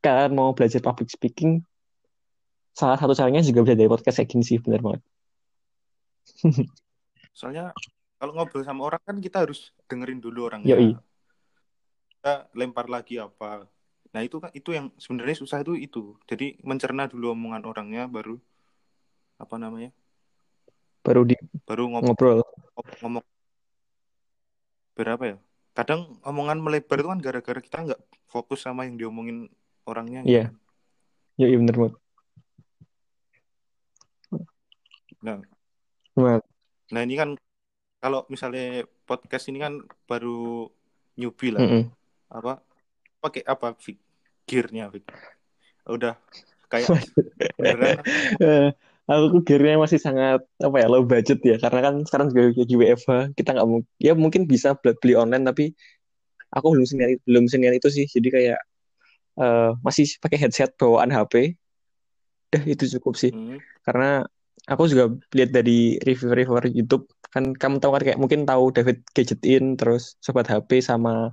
kalian 0.00 0.32
mau 0.32 0.54
belajar 0.54 0.80
public 0.80 1.10
speaking 1.10 1.60
salah 2.72 2.96
satu 2.96 3.12
caranya 3.12 3.42
juga 3.42 3.66
bisa 3.66 3.76
dari 3.76 3.90
podcast 3.90 4.22
kayak 4.22 4.30
gini 4.30 4.44
sih 4.46 4.58
benar 4.62 4.80
banget 4.80 5.02
soalnya 7.38 7.74
kalau 8.16 8.32
ngobrol 8.36 8.64
sama 8.64 8.86
orang 8.86 9.02
kan 9.02 9.16
kita 9.18 9.44
harus 9.44 9.74
dengerin 9.90 10.22
dulu 10.22 10.48
orangnya 10.48 10.78
Yoi. 10.78 10.96
kita 12.16 12.48
lempar 12.56 12.86
lagi 12.86 13.18
apa 13.18 13.66
nah 14.10 14.20
itu 14.24 14.42
kan 14.42 14.50
itu 14.54 14.74
yang 14.74 14.90
sebenarnya 14.98 15.36
susah 15.38 15.62
itu 15.62 15.76
itu 15.78 16.16
jadi 16.26 16.58
mencerna 16.64 17.06
dulu 17.06 17.34
omongan 17.34 17.62
orangnya 17.66 18.06
baru 18.10 18.38
apa 19.40 19.56
namanya 19.56 19.90
Baru 21.00 21.24
di 21.24 21.32
baru 21.64 21.88
ngobrol. 21.88 22.44
ngomong 23.00 23.24
berapa 24.92 25.24
ya 25.24 25.36
kadang 25.72 26.20
omongan 26.22 26.60
melebar 26.60 27.00
itu 27.00 27.08
kan 27.08 27.20
gara-gara 27.20 27.56
kita 27.58 27.76
nggak 27.88 28.00
fokus 28.28 28.60
sama 28.60 28.84
yang 28.84 29.00
diomongin 29.00 29.48
orangnya 29.88 30.20
gitu 30.22 30.30
Iya. 30.30 30.44
kan. 30.46 30.54
Yoi 31.40 31.56
bener 31.56 31.76
banget. 31.76 31.94
nah 35.20 35.36
Nah, 36.10 36.36
nah 36.90 37.00
ini 37.00 37.14
kan 37.14 37.30
kalau 37.96 38.28
misalnya 38.28 38.84
podcast 39.04 39.48
ini 39.48 39.56
kan 39.56 39.80
baru 40.04 40.68
newbie 41.16 41.52
lah 41.52 41.60
mm-mm. 41.60 41.84
apa 42.28 42.60
pakai 43.20 43.40
apa 43.44 43.72
gearnya 44.44 44.88
Vic? 44.88 45.04
udah 45.86 46.16
kayak 46.68 46.88
beneran 47.56 48.00
Eh, 48.36 48.68
aku 49.10 49.42
gearnya 49.42 49.76
masih 49.82 49.98
sangat 49.98 50.40
apa 50.62 50.76
ya 50.78 50.86
low 50.86 51.02
budget 51.02 51.42
ya. 51.42 51.56
Karena 51.58 51.80
kan 51.90 51.94
sekarang 52.06 52.26
juga 52.30 52.54
lagi 52.62 52.76
WFH 52.78 53.10
kita 53.34 53.50
nggak 53.58 53.68
mungkin 53.68 53.90
ya 53.98 54.12
mungkin 54.14 54.42
bisa 54.46 54.78
beli 54.78 55.14
online 55.18 55.44
tapi 55.50 55.64
aku 56.54 56.66
belum 56.74 56.86
seniat 56.86 57.18
belum 57.26 57.44
seniat 57.50 57.74
itu 57.82 57.88
sih. 57.90 58.06
Jadi 58.06 58.28
kayak 58.30 58.60
eh, 59.42 59.70
masih 59.82 60.06
pakai 60.22 60.38
headset 60.38 60.70
bawaan 60.78 61.10
HP 61.10 61.58
dah 62.50 62.62
itu 62.66 62.84
cukup 62.98 63.14
sih. 63.18 63.30
Hmm, 63.34 63.58
karena 63.86 64.26
aku 64.66 64.90
juga 64.90 65.14
lihat 65.34 65.50
dari 65.54 65.98
review-reviewer 66.02 66.70
YouTube 66.70 67.06
kan 67.30 67.54
kamu 67.54 67.78
tahu 67.78 67.94
kan 67.94 68.02
kayak 68.02 68.18
mungkin 68.18 68.42
tahu 68.42 68.74
David 68.74 69.06
Gadget 69.14 69.42
In 69.46 69.78
terus 69.78 70.18
Sobat 70.18 70.50
HP 70.50 70.82
sama 70.82 71.30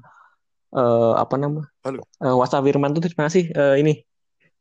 eh, 0.73 1.13
apa 1.17 1.35
nama? 1.37 1.61
Halo. 1.85 2.05
Eh, 2.21 2.35
Wasa 2.37 2.61
Firman 2.61 2.93
tuh 2.97 3.05
terima 3.05 3.29
kasih 3.29 3.49
Eh, 3.53 3.75
ini 3.81 3.93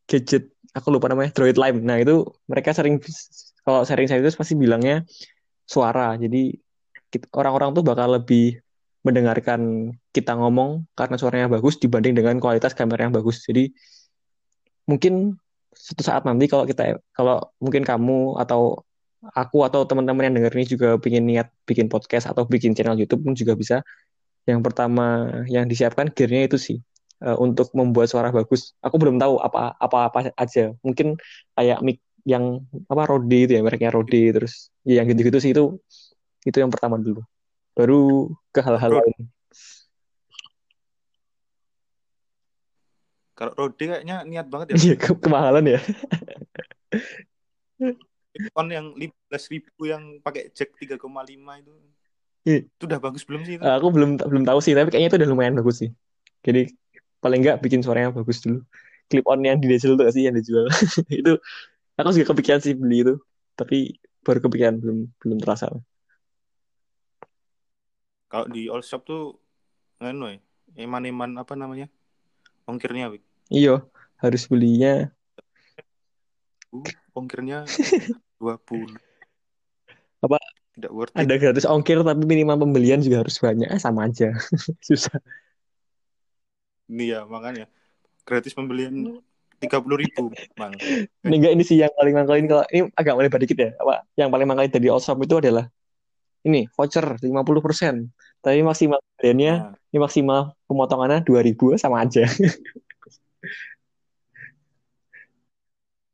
gadget 0.06 0.54
aku 0.76 0.92
lupa 0.92 1.08
namanya 1.08 1.32
Droid 1.32 1.56
Lime. 1.56 1.80
Nah 1.80 1.96
itu 1.96 2.28
mereka 2.44 2.76
sering 2.76 3.00
kalau 3.64 3.82
sharing 3.88 4.06
saya 4.06 4.20
itu 4.20 4.36
pasti 4.36 4.52
bilangnya 4.52 5.08
suara. 5.64 6.12
Jadi 6.20 6.52
orang-orang 7.32 7.72
tuh 7.72 7.80
bakal 7.80 8.20
lebih 8.20 8.60
mendengarkan 9.00 9.94
kita 10.12 10.36
ngomong 10.36 10.84
karena 10.92 11.16
suaranya 11.16 11.48
bagus 11.48 11.80
dibanding 11.80 12.12
dengan 12.12 12.36
kualitas 12.36 12.76
kamera 12.76 13.08
yang 13.08 13.14
bagus. 13.16 13.40
Jadi 13.48 13.72
mungkin 14.84 15.40
suatu 15.72 16.02
saat 16.04 16.22
nanti 16.28 16.44
kalau 16.46 16.68
kita 16.68 17.00
kalau 17.16 17.40
mungkin 17.58 17.82
kamu 17.86 18.36
atau 18.36 18.84
aku 19.32 19.66
atau 19.66 19.82
teman-teman 19.88 20.30
yang 20.30 20.34
denger 20.38 20.52
ini 20.54 20.66
juga 20.68 20.88
ingin 21.02 21.24
niat 21.24 21.48
bikin 21.64 21.88
podcast 21.88 22.28
atau 22.30 22.44
bikin 22.44 22.76
channel 22.76 22.98
YouTube 23.00 23.24
pun 23.24 23.32
juga 23.32 23.56
bisa. 23.56 23.80
Yang 24.46 24.60
pertama 24.62 25.26
yang 25.50 25.66
disiapkan 25.66 26.12
gearnya 26.12 26.46
itu 26.46 26.58
sih 26.60 26.78
eh, 27.22 27.36
untuk 27.38 27.70
membuat 27.72 28.08
suara 28.10 28.28
bagus. 28.34 28.74
Aku 28.82 28.96
belum 29.00 29.16
tahu 29.16 29.38
apa 29.40 29.72
apa 29.76 29.98
apa 30.12 30.18
aja. 30.36 30.72
Mungkin 30.84 31.16
kayak 31.56 31.80
mic 31.80 31.98
yang 32.26 32.60
apa 32.90 33.06
Rode 33.06 33.38
itu 33.46 33.52
ya 33.54 33.62
mereknya 33.62 33.94
Rode 33.94 34.34
terus 34.34 34.74
ya 34.82 34.98
yang 34.98 35.06
gitu-gitu 35.06 35.38
sih 35.38 35.54
itu 35.54 35.78
itu 36.42 36.56
yang 36.58 36.72
pertama 36.74 36.98
dulu. 36.98 37.22
Baru 37.76 38.32
ke 38.50 38.60
hal-hal 38.64 38.98
lain. 38.98 39.30
kalau 43.36 43.52
Rode 43.52 43.76
kayaknya 43.76 44.24
niat 44.24 44.48
banget 44.48 44.72
ya 44.72 44.76
Iya 44.80 44.94
ke- 44.96 45.20
kemahalan 45.20 45.76
ya. 45.76 45.78
on 48.56 48.68
yang 48.68 48.92
15.000 48.96 49.68
ribu 49.72 49.82
yang 49.88 50.20
pakai 50.20 50.52
jack 50.52 50.72
3,5 50.76 51.52
itu 51.56 51.72
Iya. 52.46 52.62
itu 52.64 52.84
udah 52.86 53.00
bagus 53.02 53.22
belum 53.26 53.42
sih 53.44 53.58
itu 53.58 53.62
Eh, 53.64 53.74
Aku 53.76 53.88
belum 53.90 54.16
belum 54.22 54.44
tahu 54.46 54.58
sih 54.62 54.72
tapi 54.72 54.88
kayaknya 54.92 55.08
itu 55.12 55.18
udah 55.20 55.30
lumayan 55.30 55.54
bagus 55.58 55.82
sih. 55.84 55.90
Jadi 56.46 56.70
paling 57.26 57.42
nggak 57.42 57.58
bikin 57.58 57.82
suaranya 57.82 58.14
bagus 58.14 58.38
dulu. 58.38 58.62
Clip 59.10 59.26
on 59.26 59.42
yang 59.42 59.58
di 59.58 59.66
Diesel 59.66 59.98
tuh 59.98 60.06
sih 60.14 60.30
yang 60.30 60.38
dijual. 60.38 60.70
itu 61.10 61.34
aku 61.98 62.08
juga 62.14 62.30
kepikiran 62.30 62.62
sih 62.62 62.78
beli 62.78 63.02
itu. 63.02 63.14
Tapi 63.58 63.98
baru 64.22 64.38
kepikiran 64.46 64.78
belum 64.78 65.10
belum 65.18 65.38
terasa. 65.42 65.74
kalau 68.26 68.46
di 68.50 68.66
all 68.66 68.82
shop 68.82 69.06
tuh 69.06 69.38
nganu 70.02 70.34
ya 70.34 70.38
eman-eman 70.84 71.40
apa 71.40 71.56
namanya 71.56 71.88
ongkirnya 72.68 73.08
Wik. 73.08 73.22
Iya, 73.48 73.86
harus 74.20 74.42
belinya 74.46 75.10
Uh, 76.74 76.82
ongkirnya 77.14 77.62
20 78.42 78.98
Apa? 80.18 80.36
tidak 80.74 80.92
worth 80.92 81.14
it 81.14 81.22
ada 81.22 81.34
gratis 81.38 81.64
ongkir 81.64 82.02
tapi 82.02 82.26
minimal 82.26 82.66
pembelian 82.66 82.98
juga 83.00 83.22
harus 83.22 83.38
banyak. 83.38 83.70
Eh, 83.70 83.80
sama 83.80 84.10
aja. 84.10 84.34
Susah. 84.86 85.16
Ini 86.86 87.14
ya 87.14 87.26
makanya 87.26 87.66
gratis 88.26 88.54
pembelian 88.54 89.22
30.000 89.56 89.96
ribu 89.96 90.24
mang 90.58 90.76
Ini 91.24 91.34
enggak 91.40 91.52
ini 91.56 91.64
sih 91.64 91.80
yang 91.80 91.92
paling 91.96 92.12
mangkalin 92.12 92.46
kalau 92.46 92.64
ini 92.68 92.92
agak 92.92 93.14
melebar 93.16 93.40
dikit 93.40 93.56
ya. 93.56 93.70
Apa? 93.80 94.04
Yang 94.14 94.28
paling 94.36 94.46
mangkalin 94.46 94.72
dari 94.72 94.88
Allshop 94.92 95.16
itu 95.24 95.34
adalah 95.40 95.64
ini 96.44 96.68
voucher 96.76 97.16
50%. 97.18 98.06
Tapi 98.44 98.62
maksimal 98.62 99.00
pembeliannya, 99.02 99.54
nah, 99.58 99.74
ini 99.90 99.98
maksimal 99.98 100.54
pemotongannya 100.68 101.24
2000 101.26 101.74
sama 101.80 102.04
aja. 102.04 102.28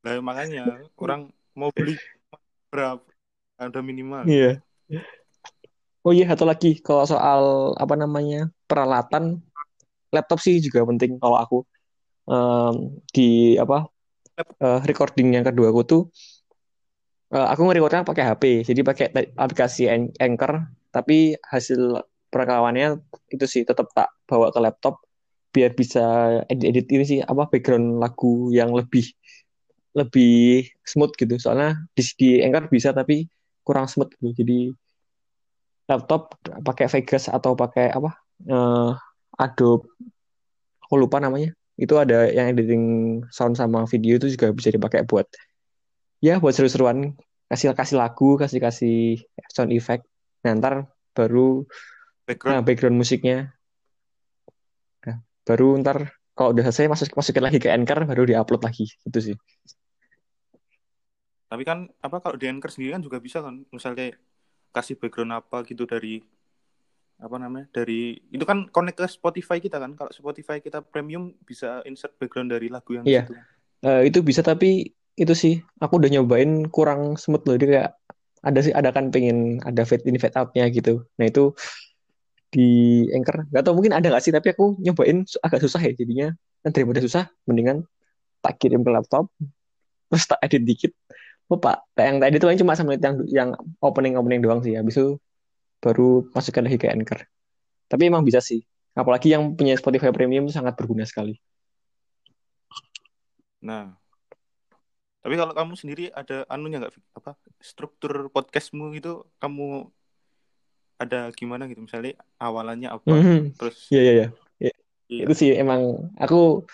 lah 0.02 0.18
makanya 0.18 0.82
orang 0.98 1.30
mau 1.54 1.70
beli 1.70 1.94
berapa 2.66 3.06
ada 3.54 3.78
minimal 3.78 4.26
Iya. 4.26 4.58
Oh 6.02 6.10
iya, 6.10 6.26
satu 6.26 6.42
lagi 6.42 6.82
kalau 6.82 7.06
soal 7.06 7.70
apa 7.78 7.94
namanya 7.94 8.50
peralatan 8.66 9.38
laptop 10.14 10.38
sih 10.46 10.56
juga 10.66 10.80
penting 10.90 11.18
kalau 11.22 11.38
aku 11.44 11.56
Em, 12.30 13.02
di 13.14 13.22
apa 13.58 13.74
eh, 14.64 14.80
recording 14.88 15.28
yang 15.36 15.44
kedua 15.48 15.68
aku 15.74 15.82
tuh 15.92 16.02
eh, 17.34 17.46
aku 17.52 17.60
ngerecordnya 17.66 18.02
pakai 18.08 18.24
HP, 18.28 18.44
jadi 18.68 18.80
pakai 18.88 19.06
aplikasi 19.44 19.82
An- 19.94 20.14
Anchor, 20.24 20.52
tapi 20.94 21.36
hasil 21.52 21.80
perekamannya 22.32 23.00
itu 23.34 23.44
sih 23.52 23.62
tetap 23.68 23.92
tak 23.96 24.08
bawa 24.28 24.48
ke 24.54 24.60
laptop 24.64 24.94
biar 25.52 25.76
bisa 25.76 26.00
edit-edit 26.48 26.86
ini 26.96 27.04
sih 27.04 27.20
apa 27.20 27.44
background 27.52 28.00
lagu 28.00 28.48
yang 28.56 28.72
lebih 28.72 29.04
lebih 29.98 30.64
smooth 30.86 31.12
gitu. 31.20 31.34
Soalnya 31.42 31.76
di, 31.96 32.02
di 32.20 32.28
Anchor 32.44 32.64
bisa 32.72 32.90
tapi 32.96 33.28
kurang 33.66 33.86
smooth 33.90 34.10
gitu. 34.16 34.28
Jadi 34.44 34.72
laptop 35.90 36.38
pakai 36.66 36.86
Vegas 36.88 37.24
atau 37.28 37.52
pakai 37.58 37.92
apa 37.92 38.10
eh, 38.48 38.90
Adobe. 39.38 39.88
Aku 40.84 40.94
lupa 41.00 41.20
namanya. 41.22 41.52
Itu 41.76 41.96
ada 41.96 42.28
yang 42.28 42.52
editing 42.52 42.84
sound 43.32 43.56
sama 43.56 43.88
video 43.88 44.20
itu 44.20 44.28
juga 44.32 44.52
bisa 44.52 44.68
dipakai 44.68 45.08
buat 45.08 45.24
ya 46.20 46.38
buat 46.38 46.52
seru-seruan. 46.52 47.16
Kasih 47.48 47.76
kasih 47.76 47.96
lagu 48.00 48.40
kasih 48.40 48.60
kasih 48.60 49.20
sound 49.52 49.72
effect. 49.72 50.04
Nah 50.44 50.56
ntar 50.56 50.88
baru 51.12 51.68
background. 52.24 52.52
nah, 52.56 52.62
background 52.64 52.96
musiknya. 52.96 53.52
Nah, 55.04 55.20
baru 55.44 55.76
ntar 55.80 56.16
kalau 56.32 56.56
udah 56.56 56.64
selesai 56.68 56.88
masuk 56.88 57.12
masukin 57.12 57.44
lagi 57.44 57.58
ke 57.60 57.68
Anchor 57.68 58.08
baru 58.08 58.24
diupload 58.24 58.62
lagi. 58.64 58.88
Gitu 59.04 59.18
sih. 59.20 59.36
Tapi 61.52 61.62
kan 61.68 61.92
apa 62.00 62.16
kalau 62.24 62.40
di 62.40 62.48
Anchor 62.48 62.72
sendiri 62.72 62.96
kan 62.96 63.04
juga 63.04 63.20
bisa 63.20 63.44
kan? 63.44 63.68
Misalnya 63.68 64.16
kasih 64.72 64.96
background 64.96 65.36
apa 65.36 65.60
gitu 65.68 65.84
dari 65.84 66.24
apa 67.18 67.36
namanya 67.38 67.66
dari 67.70 68.18
itu 68.32 68.42
kan 68.42 68.66
connect 68.72 68.98
ke 68.98 69.06
Spotify 69.10 69.58
kita 69.60 69.78
kan. 69.78 69.94
Kalau 69.98 70.10
Spotify 70.10 70.58
kita 70.58 70.80
premium 70.82 71.34
bisa 71.44 71.82
insert 71.84 72.16
background 72.18 72.50
dari 72.50 72.72
lagu 72.72 72.96
yang 72.96 73.04
Iya. 73.04 73.28
situ 73.28 73.34
Eh, 73.82 74.02
itu 74.06 74.22
bisa 74.22 74.46
tapi 74.46 74.94
itu 75.18 75.34
sih 75.34 75.58
aku 75.82 75.98
udah 75.98 76.10
nyobain 76.14 76.70
kurang 76.70 77.18
smooth 77.18 77.42
loh. 77.50 77.56
Dia 77.58 77.68
kayak 77.68 77.90
ada 78.42 78.58
sih 78.62 78.70
ada 78.74 78.94
kan 78.94 79.10
pengen 79.10 79.58
ada 79.66 79.82
fade 79.82 80.06
in 80.06 80.18
fade 80.22 80.38
outnya 80.38 80.70
gitu. 80.70 81.02
Nah 81.18 81.26
itu 81.26 81.50
di 82.54 83.02
Anchor. 83.10 83.50
Nggak 83.50 83.62
tahu 83.66 83.74
mungkin 83.74 83.94
ada 83.96 84.06
nggak 84.06 84.22
sih 84.22 84.30
tapi 84.30 84.54
aku 84.54 84.78
nyobain 84.78 85.26
agak 85.42 85.60
susah 85.66 85.82
ya 85.82 85.92
jadinya. 85.98 86.30
Nah, 86.62 86.70
daripada 86.70 87.02
susah 87.02 87.26
mendingan 87.50 87.82
tak 88.38 88.62
kirim 88.62 88.86
ke 88.86 88.90
laptop 88.94 89.26
terus 90.06 90.30
tak 90.30 90.38
edit 90.46 90.62
dikit. 90.62 90.92
Lupa 91.50 91.82
yang 91.98 92.22
tadi 92.22 92.38
itu 92.38 92.46
cuma 92.62 92.78
sama 92.78 92.94
yang 92.94 93.18
yang 93.26 93.50
opening 93.82 94.14
opening 94.14 94.40
doang 94.46 94.62
sih. 94.62 94.78
Habis 94.78 94.94
itu 94.94 95.18
baru 95.82 96.30
masukkan 96.30 96.62
lagi 96.62 96.78
ke 96.78 96.86
Anchor. 96.86 97.26
Tapi 97.90 98.02
emang 98.06 98.22
bisa 98.22 98.38
sih. 98.38 98.62
Apalagi 98.94 99.34
yang 99.34 99.58
punya 99.58 99.74
Spotify 99.74 100.14
Premium 100.14 100.46
itu 100.46 100.54
sangat 100.54 100.78
berguna 100.78 101.02
sekali. 101.02 101.34
Nah. 103.66 103.98
Tapi 105.22 105.34
kalau 105.38 105.54
kamu 105.54 105.74
sendiri 105.78 106.04
ada 106.10 106.42
anunya 106.50 106.82
nggak 106.82 106.98
apa 107.14 107.38
struktur 107.62 108.26
podcastmu 108.34 108.90
itu 108.90 109.22
kamu 109.38 109.86
ada 110.98 111.30
gimana 111.34 111.70
gitu? 111.70 111.82
Misalnya 111.82 112.18
awalannya 112.42 112.90
apa 112.90 113.06
Mhm. 113.06 113.54
terus 113.54 113.86
Iya 113.90 114.02
iya 114.02 114.12
iya. 114.14 114.28
Iya. 115.12 115.22
itu 115.28 115.34
sih 115.36 115.50
emang 115.54 116.10
aku 116.18 116.64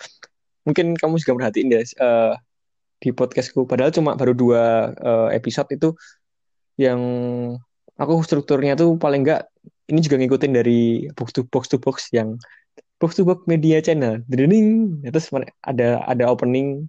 mungkin 0.65 0.97
kamu 0.97 1.19
juga 1.21 1.35
perhatiin 1.37 1.69
ya 1.75 1.81
eh, 1.85 2.33
di 2.97 3.09
podcastku. 3.13 3.69
Padahal 3.69 3.93
cuma 3.93 4.17
baru 4.17 4.33
dua 4.33 4.63
eh, 4.97 5.37
episode 5.37 5.69
itu 5.69 5.89
yang 6.79 6.97
aku 7.99 8.23
strukturnya 8.23 8.79
tuh 8.79 8.95
paling 8.95 9.27
enggak 9.27 9.51
ini 9.91 9.99
juga 9.99 10.15
ngikutin 10.17 10.53
dari 10.55 11.11
box 11.13 11.35
to 11.35 11.43
box 11.51 11.67
to 11.67 11.77
box 11.77 12.07
yang 12.15 12.39
box 12.97 13.19
to 13.19 13.27
box 13.27 13.43
media 13.45 13.83
channel. 13.83 14.23
Ding, 14.31 15.03
terus 15.03 15.27
ada 15.67 16.01
ada 16.07 16.23
opening 16.31 16.87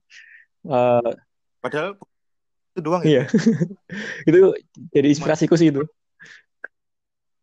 uh, 0.70 1.02
Padahal 1.60 1.96
itu 2.72 2.80
doang 2.80 3.02
iya. 3.04 3.28
ya. 3.28 4.28
itu 4.28 4.40
jadi 4.96 5.06
inspirasiku 5.12 5.54
sih 5.60 5.68
itu. 5.68 5.84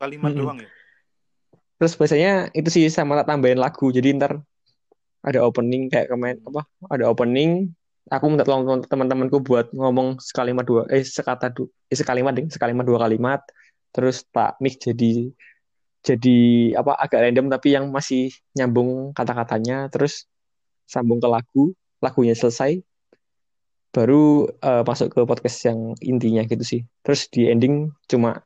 Kalimat 0.02 0.34
Mm-mm. 0.34 0.42
doang 0.42 0.58
ya. 0.62 0.70
Terus 1.78 1.94
biasanya 1.94 2.50
itu 2.58 2.70
sih 2.74 2.90
sama 2.90 3.22
tak 3.22 3.30
tambahin 3.30 3.62
lagu. 3.62 3.94
Jadi 3.94 4.18
ntar 4.18 4.42
ada 5.22 5.40
opening 5.46 5.94
kayak 5.94 6.10
kemarin 6.10 6.42
apa? 6.50 6.66
Ada 6.90 7.06
opening. 7.14 7.70
Aku 8.08 8.32
minta 8.32 8.48
tolong 8.48 8.88
teman-temanku 8.88 9.44
buat 9.44 9.68
ngomong 9.76 10.24
sekalimat 10.24 10.64
dua, 10.64 10.88
eh 10.88 11.04
sekata 11.04 11.52
dua, 11.52 11.68
eh 11.92 11.98
sekalimat 11.98 12.32
ding, 12.32 12.48
sekalimat 12.48 12.88
dua 12.88 13.04
kalimat. 13.04 13.44
Terus 13.92 14.24
tak 14.32 14.56
mix 14.64 14.80
jadi 14.80 15.28
jadi 16.08 16.40
apa 16.80 16.96
agak 16.96 17.20
random 17.20 17.52
tapi 17.52 17.76
yang 17.76 17.92
masih 17.92 18.32
nyambung 18.56 19.12
kata-katanya. 19.12 19.92
Terus 19.92 20.24
sambung 20.88 21.20
ke 21.20 21.28
lagu, 21.28 21.76
lagunya 22.00 22.32
selesai, 22.32 22.80
baru 23.92 24.48
uh, 24.64 24.84
masuk 24.88 25.12
ke 25.12 25.20
podcast 25.28 25.68
yang 25.68 25.92
intinya 26.00 26.48
gitu 26.48 26.64
sih. 26.64 26.82
Terus 27.04 27.28
di 27.28 27.52
ending 27.52 27.92
cuma 28.08 28.46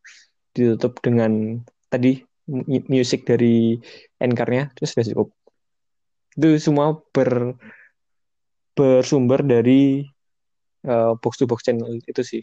ditutup 0.58 0.98
dengan 1.06 1.62
tadi 1.91 2.24
musik 2.89 3.30
dari 3.30 3.77
anchor-nya, 4.18 4.74
terus 4.74 4.98
sudah 4.98 5.06
cukup. 5.13 5.27
Itu 6.34 6.50
semua 6.58 6.98
ber 7.13 7.56
bersumber 8.81 9.45
dari 9.45 10.01
uh, 10.89 11.13
box 11.21 11.38
to 11.38 11.45
box 11.45 11.61
channel 11.61 11.93
itu 12.01 12.21
sih. 12.25 12.41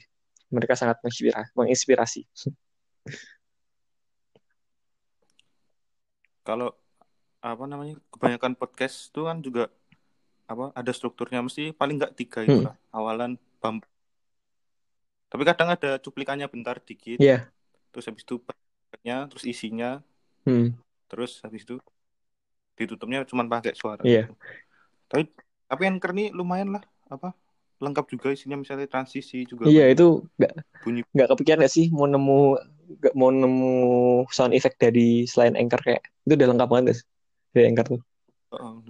Mereka 0.54 0.78
sangat 0.78 1.02
menginspirasi. 1.02 1.50
menginspirasi. 1.58 2.22
Kalau 6.46 6.70
apa 7.42 7.64
namanya 7.66 7.98
kebanyakan 8.14 8.54
podcast 8.54 9.10
itu 9.10 9.26
kan 9.26 9.42
juga 9.42 9.70
apa 10.48 10.72
ada 10.72 10.90
strukturnya 10.90 11.44
mesti 11.44 11.76
paling 11.76 12.00
nggak 12.00 12.16
tiga 12.16 12.40
itu 12.42 12.64
lah 12.64 12.74
hmm. 12.74 12.96
awalan 12.96 13.32
bump 13.60 13.84
tapi 15.28 15.42
kadang 15.44 15.68
ada 15.68 16.00
cuplikannya 16.00 16.48
bentar 16.48 16.80
dikit 16.80 17.20
yeah. 17.20 17.46
terus 17.92 18.08
habis 18.08 18.24
itu 18.24 18.40
nya 19.04 19.28
terus 19.28 19.44
isinya 19.44 20.00
hmm. 20.48 20.72
terus 21.06 21.44
habis 21.44 21.68
itu 21.68 21.76
ditutupnya 22.80 23.28
cuma 23.28 23.44
pakai 23.44 23.76
suara 23.76 24.00
yeah. 24.02 24.24
gitu. 24.26 24.34
tapi 25.06 25.22
tapi 25.68 25.82
anchor 25.84 26.16
ini 26.16 26.32
lumayan 26.32 26.80
lah 26.80 26.82
apa 27.12 27.36
lengkap 27.78 28.06
juga 28.10 28.34
isinya 28.34 28.58
misalnya 28.58 28.90
transisi 28.90 29.46
juga 29.46 29.70
iya 29.70 29.86
itu 29.92 30.26
nggak 30.40 30.52
bunyi. 30.82 31.00
nggak 31.14 31.28
kepikiran 31.30 31.62
gak 31.62 31.72
sih 31.72 31.86
mau 31.94 32.10
nemu 32.10 32.58
nggak 32.98 33.14
mau 33.14 33.30
nemu 33.30 33.74
sound 34.32 34.56
effect 34.56 34.80
dari 34.82 35.28
selain 35.28 35.54
anchor 35.54 35.78
kayak 35.78 36.02
itu 36.26 36.34
udah 36.34 36.48
lengkap 36.50 36.68
banget 36.68 36.84
guys 36.90 37.00
dari 37.54 37.64
anchor 37.70 37.86
tuh? 37.86 38.00
Uh, 38.48 38.80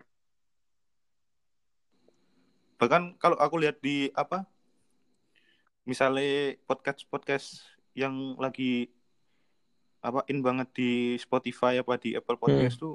bahkan 2.78 3.12
kalau 3.18 3.36
aku 3.36 3.58
lihat 3.58 3.82
di 3.82 4.08
apa 4.14 4.46
misalnya 5.82 6.54
podcast 6.64 7.02
podcast 7.10 7.46
yang 7.92 8.38
lagi 8.38 8.86
apa 9.98 10.22
in 10.30 10.40
banget 10.46 10.70
di 10.78 10.90
Spotify 11.18 11.82
apa 11.82 11.98
di 11.98 12.14
Apple 12.14 12.38
Podcast 12.38 12.78
hmm. 12.78 12.82
tuh 12.86 12.94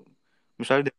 misalnya 0.56 0.96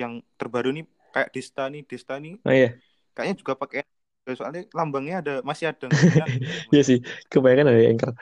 yang 0.00 0.24
terbaru 0.40 0.72
nih 0.72 0.88
kayak 1.12 1.28
Desta 1.30 1.68
nih 1.68 1.82
Desta 1.84 2.16
nih. 2.18 2.40
Oh, 2.42 2.52
iya. 2.52 2.74
kayaknya 3.12 3.36
juga 3.44 3.52
pakai 3.60 3.84
soalnya 4.32 4.64
lambangnya 4.72 5.20
ada 5.20 5.34
masih 5.44 5.68
ada 5.68 5.90
Iya 6.74 6.82
sih 6.86 6.98
kebanyakan 7.28 7.68
ada 7.74 7.80
anchor 7.90 8.12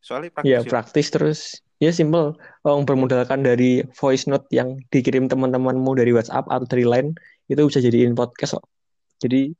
soalnya 0.00 0.32
praktis 0.34 0.50
ya, 0.50 0.60
ya 0.64 0.66
praktis 0.66 1.06
terus. 1.12 1.40
Ya 1.80 1.92
simple. 1.94 2.36
Oh, 2.66 2.76
bermodalkan 2.84 3.40
dari 3.40 3.80
voice 3.96 4.28
note 4.28 4.44
yang 4.52 4.76
dikirim 4.92 5.30
teman-temanmu 5.32 5.96
dari 5.96 6.12
WhatsApp 6.12 6.44
atau 6.52 6.66
dari 6.68 6.84
Line 6.84 7.16
itu 7.48 7.60
bisa 7.64 7.80
jadiin 7.80 8.12
podcast 8.12 8.60
kok. 8.60 8.66
Jadi 9.24 9.52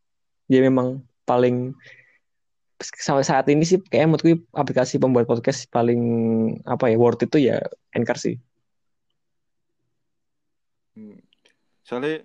dia 0.50 0.61
memang 0.61 1.00
paling 1.24 1.72
sampai 2.81 3.24
saat 3.24 3.48
ini 3.48 3.64
sih 3.64 3.81
kayak 3.81 4.09
menurutku 4.09 4.40
aplikasi 4.57 4.96
pembuat 4.96 5.29
podcast 5.29 5.68
paling 5.68 6.00
apa 6.64 6.92
ya 6.92 6.96
worth 6.96 7.24
itu 7.24 7.48
ya 7.53 7.57
Anchor 7.96 8.16
sih. 8.20 8.37
Hmm. 10.96 11.18
Soalnya 11.85 12.24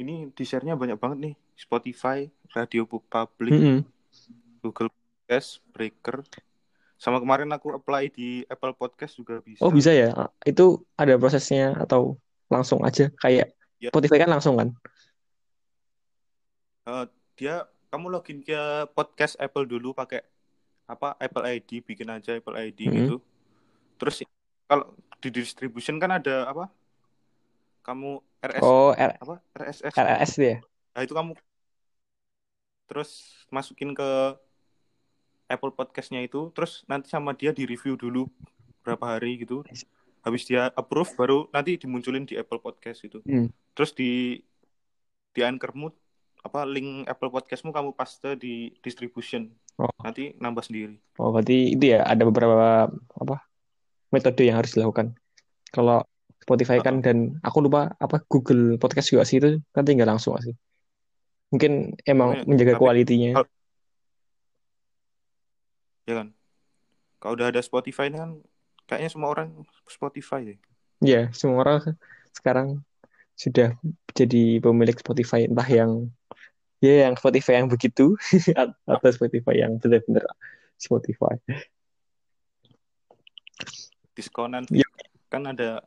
ini 0.00 0.32
di 0.32 0.44
share-nya 0.44 0.74
banyak 0.74 0.96
banget 0.96 1.18
nih 1.30 1.34
Spotify, 1.54 2.24
Radio 2.56 2.88
Public, 2.88 3.52
mm 3.52 3.60
-hmm. 3.60 3.80
Google 4.64 4.90
Podcast, 4.90 5.60
Breaker. 5.70 6.24
Sama 7.00 7.20
kemarin 7.20 7.48
aku 7.52 7.72
apply 7.72 8.12
di 8.12 8.44
Apple 8.48 8.76
Podcast 8.76 9.16
juga 9.16 9.40
bisa. 9.40 9.60
Oh 9.64 9.72
bisa 9.72 9.92
ya? 9.92 10.12
Itu 10.44 10.84
ada 10.96 11.16
prosesnya 11.16 11.76
atau 11.76 12.20
langsung 12.52 12.84
aja 12.84 13.08
kayak 13.20 13.52
ya. 13.80 13.88
Spotify 13.88 14.20
kan 14.20 14.30
langsung 14.32 14.56
kan? 14.60 14.68
Uh, 16.84 17.04
dia 17.36 17.64
kamu 17.90 18.06
login 18.12 18.38
ke 18.44 18.86
podcast 18.94 19.34
Apple 19.40 19.66
dulu 19.66 19.90
pakai 19.92 20.22
apa 20.90 21.14
Apple 21.18 21.46
ID 21.46 21.86
bikin 21.86 22.10
aja 22.10 22.34
Apple 22.34 22.58
ID 22.58 22.78
mm 22.86 22.86
-hmm. 22.86 22.96
gitu 22.98 23.16
terus 23.98 24.26
kalau 24.66 24.90
di 25.22 25.28
distribution 25.30 25.98
kan 26.02 26.18
ada 26.18 26.50
apa 26.50 26.66
kamu 27.80 28.20
RS 28.40 28.62
oh 28.62 28.92
R 28.96 29.12
apa? 29.20 29.36
RSS 29.56 29.92
RSS 29.92 30.32
dia? 30.40 30.56
Nah 30.96 31.02
itu 31.04 31.12
kamu 31.12 31.32
terus 32.90 33.44
masukin 33.54 33.94
ke 33.94 34.10
Apple 35.50 35.74
Podcastnya 35.74 36.22
itu 36.22 36.50
terus 36.54 36.86
nanti 36.86 37.10
sama 37.10 37.34
dia 37.34 37.50
di 37.50 37.66
review 37.66 37.98
dulu 37.98 38.26
berapa 38.86 39.18
hari 39.18 39.42
gitu. 39.42 39.66
Habis 40.20 40.46
dia 40.46 40.68
approve 40.76 41.12
baru 41.16 41.38
nanti 41.50 41.80
dimunculin 41.80 42.24
di 42.28 42.36
Apple 42.38 42.60
Podcast 42.60 43.04
itu. 43.04 43.20
Hmm. 43.24 43.48
terus 43.70 43.94
di 43.96 44.42
di 45.30 45.40
Anchormu 45.40 45.88
apa 46.42 46.64
link 46.66 47.06
Apple 47.06 47.30
Podcastmu 47.30 47.70
kamu 47.70 47.94
paste 47.94 48.36
di 48.40 48.74
distribution. 48.80 49.48
Oh. 49.80 49.88
nanti 50.04 50.36
nambah 50.36 50.60
sendiri. 50.60 51.00
Oh 51.16 51.32
berarti 51.32 51.72
itu 51.72 51.96
ya 51.96 52.04
ada 52.04 52.28
beberapa 52.28 52.92
apa 52.92 53.36
metode 54.12 54.44
yang 54.44 54.60
harus 54.60 54.76
dilakukan. 54.76 55.16
Kalau 55.72 56.04
Spotify 56.40 56.80
kan 56.80 57.04
dan 57.04 57.38
aku 57.44 57.64
lupa 57.64 57.92
apa 58.00 58.24
Google 58.26 58.80
Podcast 58.80 59.12
juga 59.12 59.28
sih 59.28 59.38
itu 59.38 59.60
kan 59.76 59.84
tinggal 59.84 60.08
langsung 60.08 60.34
sih 60.40 60.56
mungkin 61.50 61.98
emang 62.06 62.40
ya, 62.40 62.42
menjaga 62.46 62.74
kualitinya 62.78 63.42
kalau, 63.42 63.48
ya 66.06 66.14
kan? 66.22 66.28
Kalau 67.20 67.32
udah 67.36 67.52
ada 67.52 67.60
Spotify 67.60 68.08
ini 68.08 68.16
kan 68.16 68.30
kayaknya 68.88 69.10
semua 69.12 69.28
orang 69.34 69.48
Spotify 69.84 70.54
ya 70.54 70.56
Iya, 71.00 71.32
semua 71.32 71.64
orang 71.64 71.96
sekarang 72.36 72.84
sudah 73.32 73.72
jadi 74.12 74.60
pemilik 74.60 74.92
Spotify 75.00 75.48
entah 75.48 75.64
yang 75.64 76.12
ya 76.84 77.08
yang 77.08 77.16
Spotify 77.16 77.56
yang 77.56 77.72
begitu 77.72 78.20
atau 78.92 79.08
Spotify 79.08 79.64
yang 79.64 79.80
benar-benar 79.80 80.28
Spotify. 80.76 81.40
Diskonan 84.12 84.68
ya. 84.68 84.84
kan 85.32 85.48
ada 85.48 85.80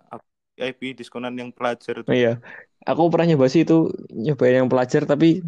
VIP 0.53 0.93
diskonan 0.93 1.33
yang 1.33 1.49
pelajar 1.49 2.01
itu. 2.01 2.09
iya. 2.13 2.37
Aku 2.83 3.07
pernah 3.07 3.33
nyoba 3.33 3.47
sih 3.47 3.63
itu 3.63 3.89
nyoba 4.11 4.43
yang 4.51 4.67
pelajar 4.67 5.07
tapi 5.07 5.39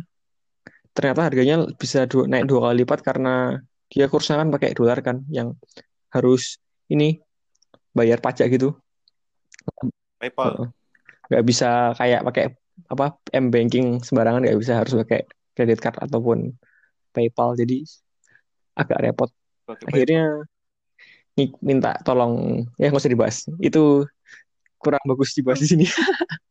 ternyata 0.95 1.27
harganya 1.27 1.67
bisa 1.75 2.07
dua, 2.07 2.23
naik 2.25 2.47
dua 2.47 2.71
kali 2.71 2.87
lipat 2.87 3.03
karena 3.03 3.59
dia 3.91 4.07
kursnya 4.07 4.39
kan 4.39 4.49
pakai 4.49 4.71
dolar 4.71 5.03
kan 5.03 5.27
yang 5.27 5.53
harus 6.15 6.57
ini 6.87 7.19
bayar 7.91 8.23
pajak 8.23 8.47
gitu. 8.55 8.71
PayPal. 10.19 10.71
Nggak 11.27 11.43
bisa 11.43 11.91
kayak 11.99 12.23
pakai 12.23 12.45
apa 12.91 13.15
m 13.35 13.51
banking 13.51 13.99
sembarangan 14.03 14.43
nggak 14.43 14.59
bisa 14.59 14.79
harus 14.79 14.95
pakai 14.95 15.27
kredit 15.55 15.79
card 15.83 15.99
ataupun 15.99 16.55
PayPal. 17.11 17.59
Jadi 17.59 17.83
agak 18.79 18.99
repot. 19.03 19.29
Pake 19.65 19.83
akhirnya 19.91 20.23
PayPal. 21.35 21.59
minta 21.59 21.99
tolong 22.07 22.63
ya 22.79 22.87
nggak 22.87 23.01
usah 23.03 23.11
dibahas. 23.11 23.37
Itu 23.59 24.07
kurang 24.85 25.01
bagus 25.09 25.33
dibahas 25.33 25.57
di 25.57 25.67
sini. 25.73 25.85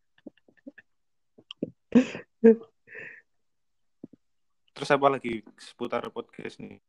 Terus 4.75 4.91
apa 4.91 5.07
lagi 5.07 5.47
seputar 5.55 6.03
podcast 6.11 6.59
nih? 6.59 6.83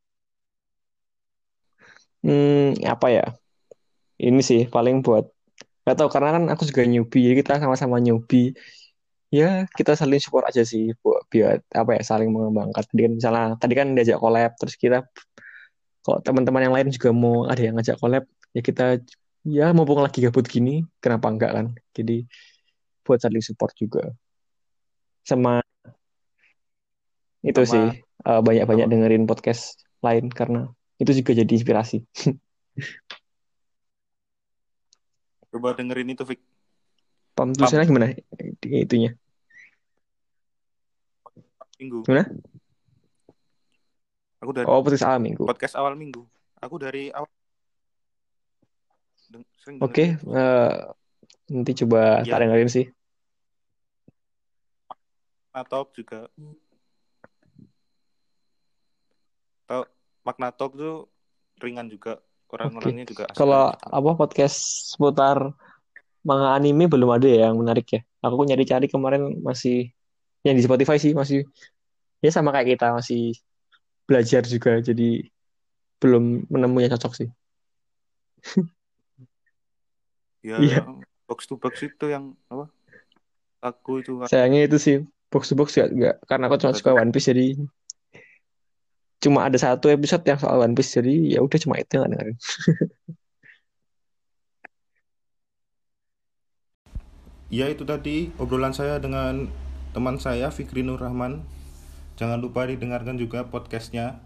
Hmm 2.26 2.74
apa 2.82 3.14
ya? 3.14 3.26
Ini 4.18 4.42
sih 4.42 4.66
paling 4.66 5.06
buat 5.06 5.30
Gak 5.86 6.02
tau 6.02 6.10
karena 6.10 6.34
kan 6.34 6.44
aku 6.50 6.66
juga 6.66 6.82
newbie 6.82 7.30
jadi 7.30 7.36
kita 7.46 7.54
sama-sama 7.62 8.02
newbie. 8.02 8.58
Ya 9.30 9.70
kita 9.78 9.94
saling 9.94 10.18
support 10.18 10.50
aja 10.50 10.66
sih 10.66 10.98
buat 11.06 11.30
biar 11.30 11.62
apa 11.78 12.02
ya 12.02 12.02
saling 12.02 12.34
mengembangkan. 12.34 12.82
Tadi 12.90 13.02
kan 13.06 13.14
misalnya 13.14 13.54
tadi 13.62 13.74
kan 13.78 13.94
diajak 13.94 14.18
collab 14.18 14.58
terus 14.58 14.74
kita 14.82 15.06
kok 16.02 16.26
teman-teman 16.26 16.66
yang 16.66 16.74
lain 16.74 16.90
juga 16.90 17.10
mau 17.14 17.46
ada 17.46 17.62
yang 17.62 17.78
ngajak 17.78 18.02
collab 18.02 18.26
ya 18.54 18.62
kita 18.66 18.98
ya 19.46 19.70
mumpung 19.78 20.02
lagi 20.02 20.26
gabut 20.26 20.50
gini 20.50 20.82
kenapa 20.98 21.30
enggak 21.30 21.54
kan 21.54 21.68
jadi 21.94 22.26
buat 23.06 23.22
saling 23.22 23.46
support 23.46 23.78
juga 23.78 24.10
sama 25.22 25.62
itu 27.46 27.62
sama, 27.62 27.70
sih 27.70 27.86
uh, 28.26 28.42
banyak-banyak 28.42 28.90
dengerin 28.90 29.30
podcast 29.30 29.86
lain 30.02 30.34
karena 30.34 30.66
itu 30.98 31.14
juga 31.22 31.38
jadi 31.38 31.52
inspirasi 31.54 32.02
Coba 35.56 35.72
dengerin 35.72 36.12
itu, 36.12 36.28
Fik. 36.28 36.44
pam 37.32 37.56
tulisannya 37.56 37.88
gimana 37.88 38.12
itunya 38.60 39.16
Minggu. 41.76 42.08
Gimana? 42.08 42.28
Aku 44.40 44.52
dari 44.56 44.66
oh 44.68 44.80
podcast 44.80 45.04
awal 45.04 45.20
minggu 45.20 45.44
podcast 45.44 45.76
awal 45.76 45.94
minggu. 46.00 46.24
Aku 46.64 46.76
dari 46.80 47.12
awal. 47.12 47.28
Oke 49.82 50.16
dengerin. 50.16 50.36
eh, 50.36 50.74
nanti 51.52 51.72
coba 51.84 52.22
tak 52.24 52.40
dengerin 52.40 52.72
sih 52.72 52.86
Talk 55.64 55.96
juga. 55.96 56.28
Tahu 59.72 59.84
Makna 60.28 60.52
Talk 60.52 60.76
tuh 60.76 61.08
ringan 61.64 61.88
juga. 61.88 62.20
Orang-orangnya 62.52 63.08
juga 63.10 63.24
asik. 63.28 63.40
kalau 63.42 63.74
apa 63.74 64.12
podcast 64.16 64.58
seputar 64.96 65.52
manga 66.24 66.56
anime 66.56 66.88
belum 66.88 67.10
ada 67.18 67.28
ya 67.28 67.50
yang 67.50 67.58
menarik 67.58 67.90
ya 67.90 68.02
aku 68.22 68.46
nyari-cari 68.48 68.86
kemarin 68.88 69.42
masih 69.44 69.92
yang 70.46 70.56
di 70.56 70.64
Spotify 70.64 70.96
sih 71.02 71.12
masih 71.12 71.44
ya 72.22 72.30
sama 72.32 72.54
kayak 72.56 72.78
kita 72.78 72.96
masih 72.96 73.36
belajar 74.06 74.46
juga 74.46 74.78
jadi 74.80 75.26
belum 76.00 76.48
menemui 76.48 76.86
yang 76.86 76.96
cocok 76.96 77.14
sih 77.18 77.30
ya 80.46 80.58
iya. 80.62 80.82
box 81.26 81.50
to 81.50 81.58
box 81.58 81.82
itu 81.82 82.06
yang 82.14 82.38
apa? 82.54 82.70
Aku 83.66 84.06
itu 84.06 84.22
sayangnya 84.30 84.70
itu 84.70 84.78
sih 84.78 84.98
box 85.34 85.50
to 85.50 85.58
box 85.58 85.74
gak, 85.74 85.90
gak 85.98 86.22
karena 86.30 86.46
aku 86.46 86.62
cuma 86.62 86.78
suka 86.78 86.94
One 86.94 87.10
Piece 87.10 87.34
jadi 87.34 87.58
cuma 89.26 89.50
ada 89.50 89.58
satu 89.58 89.90
episode 89.90 90.22
yang 90.22 90.38
soal 90.38 90.62
One 90.62 90.78
Piece 90.78 90.94
jadi 90.94 91.34
ya 91.34 91.40
udah 91.42 91.58
cuma 91.58 91.82
itu 91.82 91.98
yang 91.98 92.14
dengerin 92.14 92.38
Ya 97.54 97.70
itu 97.70 97.86
tadi 97.86 98.34
obrolan 98.42 98.74
saya 98.74 98.98
dengan 98.98 99.48
teman 99.94 100.18
saya 100.18 100.52
Fikri 100.52 100.84
Nur 100.84 100.98
Rahman. 100.98 101.46
Jangan 102.18 102.44
lupa 102.44 102.66
didengarkan 102.66 103.22
juga 103.22 103.46
podcastnya 103.46 104.20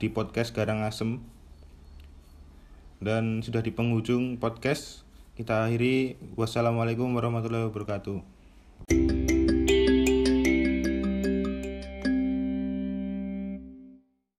di 0.00 0.08
podcast 0.08 0.56
Garang 0.56 0.80
Asem. 0.80 1.20
Dan 3.04 3.44
sudah 3.46 3.60
di 3.60 3.70
penghujung 3.70 4.40
podcast, 4.42 5.06
kita 5.38 5.70
akhiri. 5.70 6.18
Wassalamualaikum 6.34 7.14
warahmatullahi 7.14 7.70
wabarakatuh. 7.70 9.17